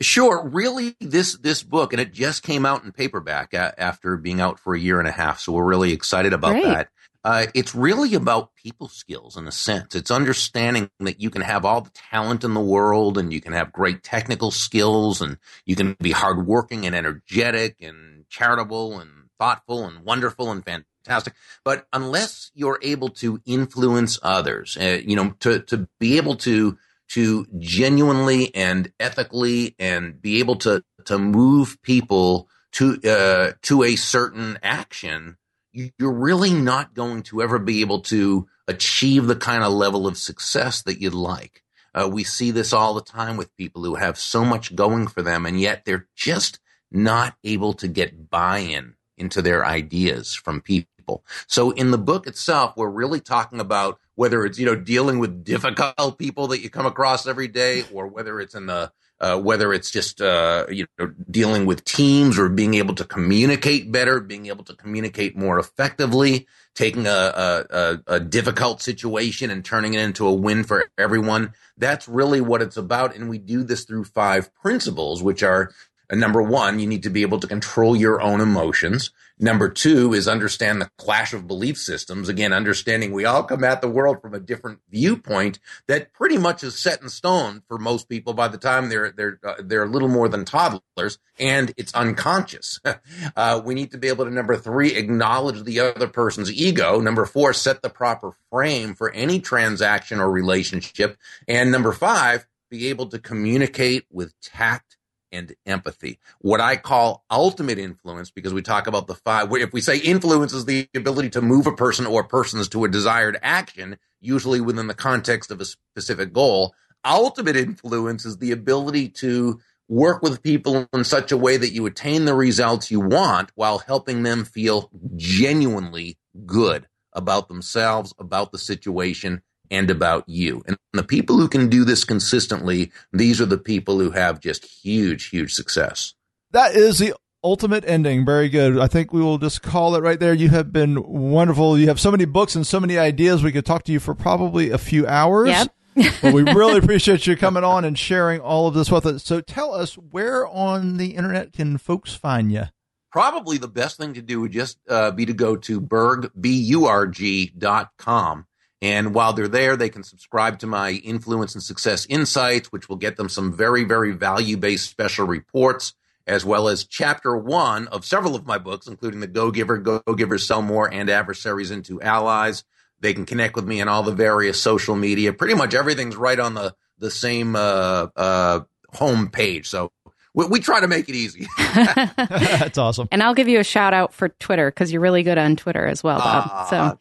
Sure. 0.00 0.48
Really, 0.48 0.96
this 0.98 1.36
this 1.36 1.62
book, 1.62 1.92
and 1.92 2.00
it 2.00 2.14
just 2.14 2.42
came 2.42 2.64
out 2.64 2.82
in 2.82 2.90
paperback 2.92 3.52
a- 3.52 3.78
after 3.78 4.16
being 4.16 4.40
out 4.40 4.58
for 4.58 4.74
a 4.74 4.80
year 4.80 4.98
and 4.98 5.06
a 5.06 5.12
half. 5.12 5.40
So 5.40 5.52
we're 5.52 5.64
really 5.64 5.92
excited 5.92 6.32
about 6.32 6.52
Great. 6.52 6.64
that. 6.64 6.88
Uh, 7.22 7.46
it's 7.54 7.74
really 7.74 8.14
about 8.14 8.54
people 8.54 8.88
skills 8.88 9.36
in 9.36 9.46
a 9.46 9.52
sense. 9.52 9.94
It's 9.94 10.10
understanding 10.10 10.90
that 11.00 11.20
you 11.20 11.28
can 11.28 11.42
have 11.42 11.66
all 11.66 11.82
the 11.82 11.90
talent 11.90 12.44
in 12.44 12.54
the 12.54 12.60
world 12.60 13.18
and 13.18 13.32
you 13.32 13.42
can 13.42 13.52
have 13.52 13.72
great 13.72 14.02
technical 14.02 14.50
skills 14.50 15.20
and 15.20 15.36
you 15.66 15.76
can 15.76 15.96
be 16.00 16.12
hardworking 16.12 16.86
and 16.86 16.94
energetic 16.94 17.76
and 17.82 18.24
charitable 18.30 18.98
and 18.98 19.10
thoughtful 19.38 19.86
and 19.86 20.04
wonderful 20.04 20.50
and 20.50 20.64
fantastic. 20.64 21.34
But 21.62 21.86
unless 21.92 22.50
you're 22.54 22.78
able 22.80 23.10
to 23.10 23.42
influence 23.44 24.18
others, 24.22 24.78
uh, 24.80 25.00
you 25.04 25.16
know, 25.16 25.34
to, 25.40 25.60
to 25.60 25.88
be 25.98 26.16
able 26.16 26.36
to, 26.36 26.78
to 27.08 27.46
genuinely 27.58 28.54
and 28.54 28.92
ethically 28.98 29.74
and 29.78 30.22
be 30.22 30.38
able 30.38 30.56
to, 30.56 30.82
to 31.04 31.18
move 31.18 31.82
people 31.82 32.48
to, 32.72 32.98
uh, 33.04 33.52
to 33.62 33.82
a 33.82 33.96
certain 33.96 34.58
action, 34.62 35.36
you're 35.72 36.12
really 36.12 36.52
not 36.52 36.94
going 36.94 37.22
to 37.24 37.42
ever 37.42 37.58
be 37.58 37.80
able 37.80 38.00
to 38.00 38.48
achieve 38.66 39.26
the 39.26 39.36
kind 39.36 39.62
of 39.62 39.72
level 39.72 40.06
of 40.06 40.16
success 40.16 40.82
that 40.82 41.00
you'd 41.00 41.14
like. 41.14 41.62
Uh, 41.94 42.08
we 42.10 42.22
see 42.22 42.50
this 42.50 42.72
all 42.72 42.94
the 42.94 43.02
time 43.02 43.36
with 43.36 43.56
people 43.56 43.84
who 43.84 43.96
have 43.96 44.18
so 44.18 44.44
much 44.44 44.76
going 44.76 45.06
for 45.08 45.22
them, 45.22 45.44
and 45.44 45.60
yet 45.60 45.84
they're 45.84 46.06
just 46.14 46.60
not 46.90 47.34
able 47.44 47.72
to 47.74 47.88
get 47.88 48.30
buy-in 48.30 48.94
into 49.16 49.42
their 49.42 49.64
ideas 49.64 50.34
from 50.34 50.60
people. 50.60 51.24
So 51.46 51.72
in 51.72 51.90
the 51.90 51.98
book 51.98 52.26
itself, 52.26 52.74
we're 52.76 52.88
really 52.88 53.20
talking 53.20 53.60
about 53.60 53.98
whether 54.14 54.44
it's, 54.44 54.58
you 54.58 54.66
know, 54.66 54.76
dealing 54.76 55.18
with 55.18 55.44
difficult 55.44 56.18
people 56.18 56.48
that 56.48 56.60
you 56.60 56.70
come 56.70 56.86
across 56.86 57.26
every 57.26 57.48
day 57.48 57.84
or 57.92 58.06
whether 58.06 58.40
it's 58.40 58.54
in 58.54 58.66
the 58.66 58.92
uh, 59.20 59.38
whether 59.38 59.72
it's 59.72 59.90
just 59.90 60.20
uh, 60.20 60.66
you 60.70 60.86
know 60.98 61.12
dealing 61.30 61.66
with 61.66 61.84
teams 61.84 62.38
or 62.38 62.48
being 62.48 62.74
able 62.74 62.94
to 62.94 63.04
communicate 63.04 63.92
better, 63.92 64.20
being 64.20 64.46
able 64.46 64.64
to 64.64 64.74
communicate 64.74 65.36
more 65.36 65.58
effectively, 65.58 66.46
taking 66.74 67.06
a, 67.06 67.10
a, 67.10 67.66
a, 67.70 67.98
a 68.14 68.20
difficult 68.20 68.80
situation 68.80 69.50
and 69.50 69.64
turning 69.64 69.94
it 69.94 70.00
into 70.00 70.26
a 70.26 70.32
win 70.32 70.64
for 70.64 70.90
everyone. 70.96 71.52
That's 71.76 72.08
really 72.08 72.40
what 72.40 72.62
it's 72.62 72.76
about, 72.76 73.14
and 73.14 73.28
we 73.28 73.38
do 73.38 73.62
this 73.62 73.84
through 73.84 74.04
five 74.04 74.54
principles, 74.54 75.22
which 75.22 75.42
are 75.42 75.72
uh, 76.10 76.16
number 76.16 76.42
one, 76.42 76.78
you 76.78 76.86
need 76.86 77.02
to 77.04 77.10
be 77.10 77.22
able 77.22 77.40
to 77.40 77.46
control 77.46 77.96
your 77.96 78.20
own 78.20 78.40
emotions. 78.40 79.10
Number 79.42 79.70
two 79.70 80.12
is 80.12 80.28
understand 80.28 80.82
the 80.82 80.90
clash 80.98 81.32
of 81.32 81.46
belief 81.46 81.78
systems. 81.78 82.28
Again, 82.28 82.52
understanding 82.52 83.10
we 83.10 83.24
all 83.24 83.42
come 83.42 83.64
at 83.64 83.80
the 83.80 83.88
world 83.88 84.20
from 84.20 84.34
a 84.34 84.40
different 84.40 84.80
viewpoint 84.90 85.58
that 85.86 86.12
pretty 86.12 86.36
much 86.36 86.62
is 86.62 86.78
set 86.78 87.00
in 87.00 87.08
stone 87.08 87.62
for 87.66 87.78
most 87.78 88.06
people 88.06 88.34
by 88.34 88.48
the 88.48 88.58
time 88.58 88.90
they're 88.90 89.12
they're 89.12 89.38
uh, 89.42 89.54
they're 89.60 89.84
a 89.84 89.88
little 89.88 90.08
more 90.08 90.28
than 90.28 90.44
toddlers, 90.44 91.18
and 91.38 91.72
it's 91.78 91.94
unconscious. 91.94 92.80
uh, 93.36 93.62
we 93.64 93.74
need 93.74 93.92
to 93.92 93.98
be 93.98 94.08
able 94.08 94.26
to 94.26 94.30
number 94.30 94.56
three 94.56 94.94
acknowledge 94.94 95.64
the 95.64 95.80
other 95.80 96.08
person's 96.08 96.52
ego. 96.52 97.00
Number 97.00 97.24
four, 97.24 97.54
set 97.54 97.80
the 97.80 97.88
proper 97.88 98.32
frame 98.50 98.94
for 98.94 99.10
any 99.12 99.40
transaction 99.40 100.20
or 100.20 100.30
relationship, 100.30 101.16
and 101.48 101.72
number 101.72 101.92
five, 101.92 102.46
be 102.70 102.88
able 102.88 103.06
to 103.06 103.18
communicate 103.18 104.04
with 104.10 104.38
tact 104.42 104.98
and 105.32 105.54
empathy. 105.66 106.18
What 106.40 106.60
I 106.60 106.76
call 106.76 107.24
ultimate 107.30 107.78
influence, 107.78 108.30
because 108.30 108.54
we 108.54 108.62
talk 108.62 108.86
about 108.86 109.06
the 109.06 109.14
five, 109.14 109.52
if 109.52 109.72
we 109.72 109.80
say 109.80 109.98
influence 109.98 110.52
is 110.52 110.64
the 110.64 110.88
ability 110.94 111.30
to 111.30 111.42
move 111.42 111.66
a 111.66 111.72
person 111.72 112.06
or 112.06 112.24
persons 112.24 112.68
to 112.68 112.84
a 112.84 112.88
desired 112.88 113.38
action, 113.42 113.98
usually 114.20 114.60
within 114.60 114.86
the 114.86 114.94
context 114.94 115.50
of 115.50 115.60
a 115.60 115.64
specific 115.64 116.32
goal, 116.32 116.74
ultimate 117.04 117.56
influence 117.56 118.24
is 118.24 118.38
the 118.38 118.52
ability 118.52 119.08
to 119.08 119.60
work 119.88 120.22
with 120.22 120.42
people 120.42 120.86
in 120.92 121.04
such 121.04 121.32
a 121.32 121.36
way 121.36 121.56
that 121.56 121.72
you 121.72 121.84
attain 121.86 122.24
the 122.24 122.34
results 122.34 122.90
you 122.90 123.00
want 123.00 123.50
while 123.56 123.78
helping 123.78 124.22
them 124.22 124.44
feel 124.44 124.88
genuinely 125.16 126.16
good 126.46 126.86
about 127.12 127.48
themselves, 127.48 128.14
about 128.18 128.52
the 128.52 128.58
situation, 128.58 129.42
and 129.70 129.90
about 129.90 130.28
you. 130.28 130.62
And 130.66 130.76
the 130.92 131.02
people 131.02 131.36
who 131.36 131.48
can 131.48 131.68
do 131.68 131.84
this 131.84 132.04
consistently, 132.04 132.90
these 133.12 133.40
are 133.40 133.46
the 133.46 133.58
people 133.58 133.98
who 133.98 134.10
have 134.10 134.40
just 134.40 134.64
huge, 134.64 135.28
huge 135.28 135.54
success. 135.54 136.14
That 136.52 136.74
is 136.74 136.98
the 136.98 137.14
ultimate 137.42 137.84
ending. 137.86 138.26
Very 138.26 138.48
good. 138.48 138.78
I 138.78 138.86
think 138.86 139.12
we 139.12 139.22
will 139.22 139.38
just 139.38 139.62
call 139.62 139.94
it 139.94 140.02
right 140.02 140.18
there. 140.18 140.34
You 140.34 140.48
have 140.50 140.72
been 140.72 141.02
wonderful. 141.02 141.78
You 141.78 141.88
have 141.88 142.00
so 142.00 142.10
many 142.10 142.24
books 142.24 142.54
and 142.54 142.66
so 142.66 142.80
many 142.80 142.98
ideas. 142.98 143.42
We 143.42 143.52
could 143.52 143.66
talk 143.66 143.84
to 143.84 143.92
you 143.92 144.00
for 144.00 144.14
probably 144.14 144.70
a 144.70 144.78
few 144.78 145.06
hours. 145.06 145.48
Yep. 145.48 145.68
but 146.22 146.32
we 146.32 146.42
really 146.42 146.78
appreciate 146.82 147.26
you 147.26 147.36
coming 147.36 147.64
on 147.64 147.84
and 147.84 147.98
sharing 147.98 148.40
all 148.40 148.68
of 148.68 148.74
this 148.74 148.90
with 148.90 149.06
us. 149.06 149.24
So 149.24 149.40
tell 149.40 149.74
us 149.74 149.94
where 149.94 150.46
on 150.46 150.96
the 150.96 151.16
internet 151.16 151.52
can 151.52 151.78
folks 151.78 152.14
find 152.14 152.52
you? 152.52 152.64
Probably 153.10 153.58
the 153.58 153.68
best 153.68 153.96
thing 153.96 154.14
to 154.14 154.22
do 154.22 154.40
would 154.40 154.52
just 154.52 154.78
uh, 154.88 155.10
be 155.10 155.26
to 155.26 155.32
go 155.32 155.56
to 155.56 155.80
Burg, 155.80 156.30
B-U-R-G 156.40 157.54
dot 157.58 157.90
com 157.98 158.46
and 158.82 159.14
while 159.14 159.32
they're 159.32 159.48
there, 159.48 159.76
they 159.76 159.90
can 159.90 160.02
subscribe 160.02 160.58
to 160.60 160.66
my 160.66 160.92
influence 160.92 161.54
and 161.54 161.62
success 161.62 162.06
insights, 162.08 162.72
which 162.72 162.88
will 162.88 162.96
get 162.96 163.16
them 163.16 163.28
some 163.28 163.52
very, 163.52 163.84
very 163.84 164.12
value 164.12 164.56
based 164.56 164.88
special 164.88 165.26
reports, 165.26 165.94
as 166.26 166.44
well 166.44 166.68
as 166.68 166.84
chapter 166.84 167.36
one 167.36 167.88
of 167.88 168.06
several 168.06 168.34
of 168.34 168.46
my 168.46 168.56
books, 168.56 168.86
including 168.86 169.20
The 169.20 169.26
Go 169.26 169.50
Giver, 169.50 169.78
Go 169.78 170.00
Givers 170.16 170.46
Sell 170.46 170.62
More, 170.62 170.92
and 170.92 171.10
Adversaries 171.10 171.70
into 171.70 172.00
Allies. 172.00 172.64
They 173.00 173.12
can 173.12 173.26
connect 173.26 173.54
with 173.54 173.66
me 173.66 173.80
on 173.80 173.88
all 173.88 174.02
the 174.02 174.12
various 174.12 174.60
social 174.60 174.96
media. 174.96 175.32
Pretty 175.32 175.54
much 175.54 175.74
everything's 175.74 176.16
right 176.16 176.38
on 176.38 176.54
the, 176.54 176.74
the 176.98 177.10
same 177.10 177.56
uh, 177.56 178.08
uh, 178.16 178.60
home 178.94 179.28
page. 179.28 179.68
So 179.68 179.90
we, 180.34 180.46
we, 180.46 180.60
try 180.60 180.80
to 180.80 180.88
make 180.88 181.08
it 181.08 181.14
easy. 181.14 181.46
That's 181.58 182.78
awesome. 182.78 183.08
And 183.10 183.22
I'll 183.22 183.34
give 183.34 183.48
you 183.48 183.58
a 183.58 183.64
shout 183.64 183.94
out 183.94 184.12
for 184.12 184.28
Twitter 184.28 184.70
because 184.70 184.92
you're 184.92 185.00
really 185.00 185.22
good 185.22 185.38
on 185.38 185.56
Twitter 185.56 185.86
as 185.86 186.02
well, 186.02 186.18
Bob. 186.18 186.50
Uh, 186.52 186.64
so 186.66 186.98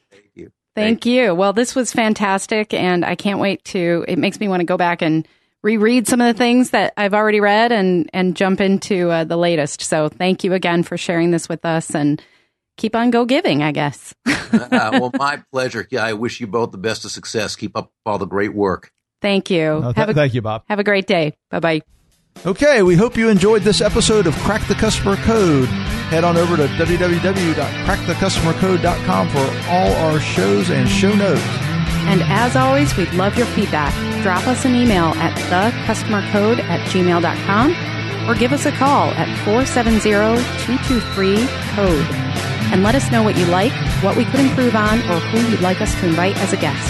Thank 0.75 1.05
you. 1.05 1.35
Well, 1.35 1.53
this 1.53 1.75
was 1.75 1.91
fantastic, 1.91 2.73
and 2.73 3.03
I 3.03 3.15
can't 3.15 3.39
wait 3.39 3.63
to. 3.65 4.05
It 4.07 4.17
makes 4.17 4.39
me 4.39 4.47
want 4.47 4.61
to 4.61 4.65
go 4.65 4.77
back 4.77 5.01
and 5.01 5.27
reread 5.61 6.07
some 6.07 6.21
of 6.21 6.27
the 6.27 6.37
things 6.37 6.69
that 6.69 6.93
I've 6.95 7.13
already 7.13 7.41
read 7.41 7.71
and 7.71 8.09
and 8.13 8.35
jump 8.35 8.61
into 8.61 9.09
uh, 9.09 9.23
the 9.25 9.37
latest. 9.37 9.81
So, 9.81 10.09
thank 10.09 10.43
you 10.43 10.53
again 10.53 10.83
for 10.83 10.97
sharing 10.97 11.31
this 11.31 11.49
with 11.49 11.65
us, 11.65 11.93
and 11.93 12.21
keep 12.77 12.95
on 12.95 13.09
go 13.09 13.25
giving. 13.25 13.61
I 13.61 13.71
guess. 13.71 14.13
uh, 14.25 14.89
well, 14.93 15.11
my 15.15 15.43
pleasure. 15.51 15.87
Yeah, 15.89 16.05
I 16.05 16.13
wish 16.13 16.39
you 16.39 16.47
both 16.47 16.71
the 16.71 16.77
best 16.77 17.03
of 17.03 17.11
success. 17.11 17.55
Keep 17.55 17.75
up 17.75 17.91
all 18.05 18.17
the 18.17 18.25
great 18.25 18.53
work. 18.53 18.91
Thank 19.21 19.49
you. 19.49 19.81
th- 19.81 19.95
have 19.95 20.09
a, 20.09 20.13
thank 20.13 20.33
you, 20.33 20.41
Bob. 20.41 20.63
Have 20.69 20.79
a 20.79 20.83
great 20.83 21.07
day. 21.07 21.35
Bye 21.49 21.59
bye. 21.59 21.81
Okay, 22.45 22.83
we 22.83 22.95
hope 22.95 23.17
you 23.17 23.27
enjoyed 23.27 23.63
this 23.63 23.81
episode 23.81 24.27
of 24.27 24.35
Crack 24.37 24.65
the 24.67 24.75
Customer 24.75 25.17
Code. 25.17 25.67
Head 26.09 26.23
on 26.23 26.37
over 26.37 26.57
to 26.57 26.67
www.crackthecustomercode.com 26.67 29.29
for 29.29 29.53
all 29.69 29.93
our 29.93 30.19
shows 30.19 30.71
and 30.71 30.89
show 30.89 31.13
notes. 31.13 31.39
And 32.09 32.23
as 32.23 32.55
always, 32.55 32.97
we'd 32.97 33.13
love 33.13 33.37
your 33.37 33.45
feedback. 33.47 33.93
Drop 34.23 34.47
us 34.47 34.65
an 34.65 34.73
email 34.73 35.13
at 35.15 35.37
thecustomercode 35.51 36.63
at 36.63 36.79
gmail.com 36.89 37.75
or 38.27 38.33
give 38.35 38.51
us 38.51 38.65
a 38.65 38.71
call 38.71 39.11
at 39.11 39.27
470-223-CODE 39.45 42.15
and 42.71 42.83
let 42.83 42.93
us 42.95 43.11
know 43.11 43.21
what 43.23 43.37
you 43.37 43.45
like, 43.45 43.71
what 44.03 44.15
we 44.15 44.25
could 44.25 44.39
improve 44.39 44.75
on, 44.75 44.99
or 45.09 45.19
who 45.19 45.39
you'd 45.51 45.61
like 45.61 45.81
us 45.81 45.93
to 45.99 46.07
invite 46.07 46.37
as 46.37 46.53
a 46.53 46.57
guest. 46.57 46.89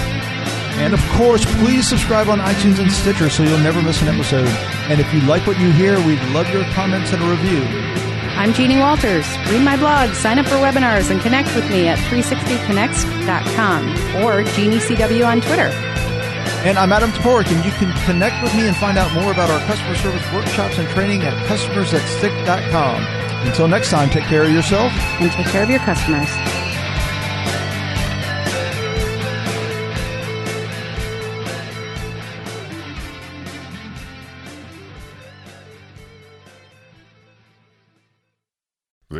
And 0.79 0.93
of 0.93 1.01
course, 1.09 1.43
please 1.57 1.87
subscribe 1.87 2.29
on 2.29 2.39
iTunes 2.39 2.79
and 2.79 2.91
Stitcher 2.91 3.29
so 3.29 3.43
you'll 3.43 3.59
never 3.59 3.81
miss 3.81 4.01
an 4.01 4.07
episode. 4.07 4.47
And 4.89 5.01
if 5.01 5.13
you 5.13 5.19
like 5.21 5.45
what 5.45 5.59
you 5.59 5.71
hear, 5.71 5.99
we'd 6.05 6.21
love 6.31 6.49
your 6.53 6.63
comments 6.71 7.11
and 7.11 7.21
a 7.21 7.29
review. 7.29 7.65
I'm 8.39 8.53
Jeannie 8.53 8.77
Walters. 8.77 9.27
Read 9.49 9.63
my 9.63 9.75
blog, 9.75 10.13
sign 10.13 10.39
up 10.39 10.45
for 10.45 10.55
webinars, 10.55 11.11
and 11.11 11.19
connect 11.19 11.53
with 11.55 11.69
me 11.69 11.89
at 11.89 11.97
360connext.com 12.07 13.89
or 14.23 14.45
JeannieCW 14.45 15.27
on 15.27 15.41
Twitter. 15.41 15.67
And 16.63 16.79
I'm 16.79 16.93
Adam 16.93 17.11
Toporek, 17.11 17.53
and 17.53 17.65
you 17.65 17.71
can 17.71 17.91
connect 18.05 18.41
with 18.41 18.55
me 18.55 18.65
and 18.65 18.77
find 18.77 18.97
out 18.97 19.13
more 19.13 19.33
about 19.33 19.49
our 19.49 19.59
customer 19.67 19.93
service 19.95 20.23
workshops 20.31 20.77
and 20.77 20.87
training 20.87 21.23
at 21.23 21.33
customersthatstick.com. 21.49 23.03
Until 23.45 23.67
next 23.67 23.89
time, 23.89 24.09
take 24.09 24.23
care 24.23 24.43
of 24.43 24.51
yourself 24.51 24.93
and 24.93 25.29
take 25.33 25.47
care 25.47 25.63
of 25.63 25.69
your 25.69 25.79
customers. 25.79 26.29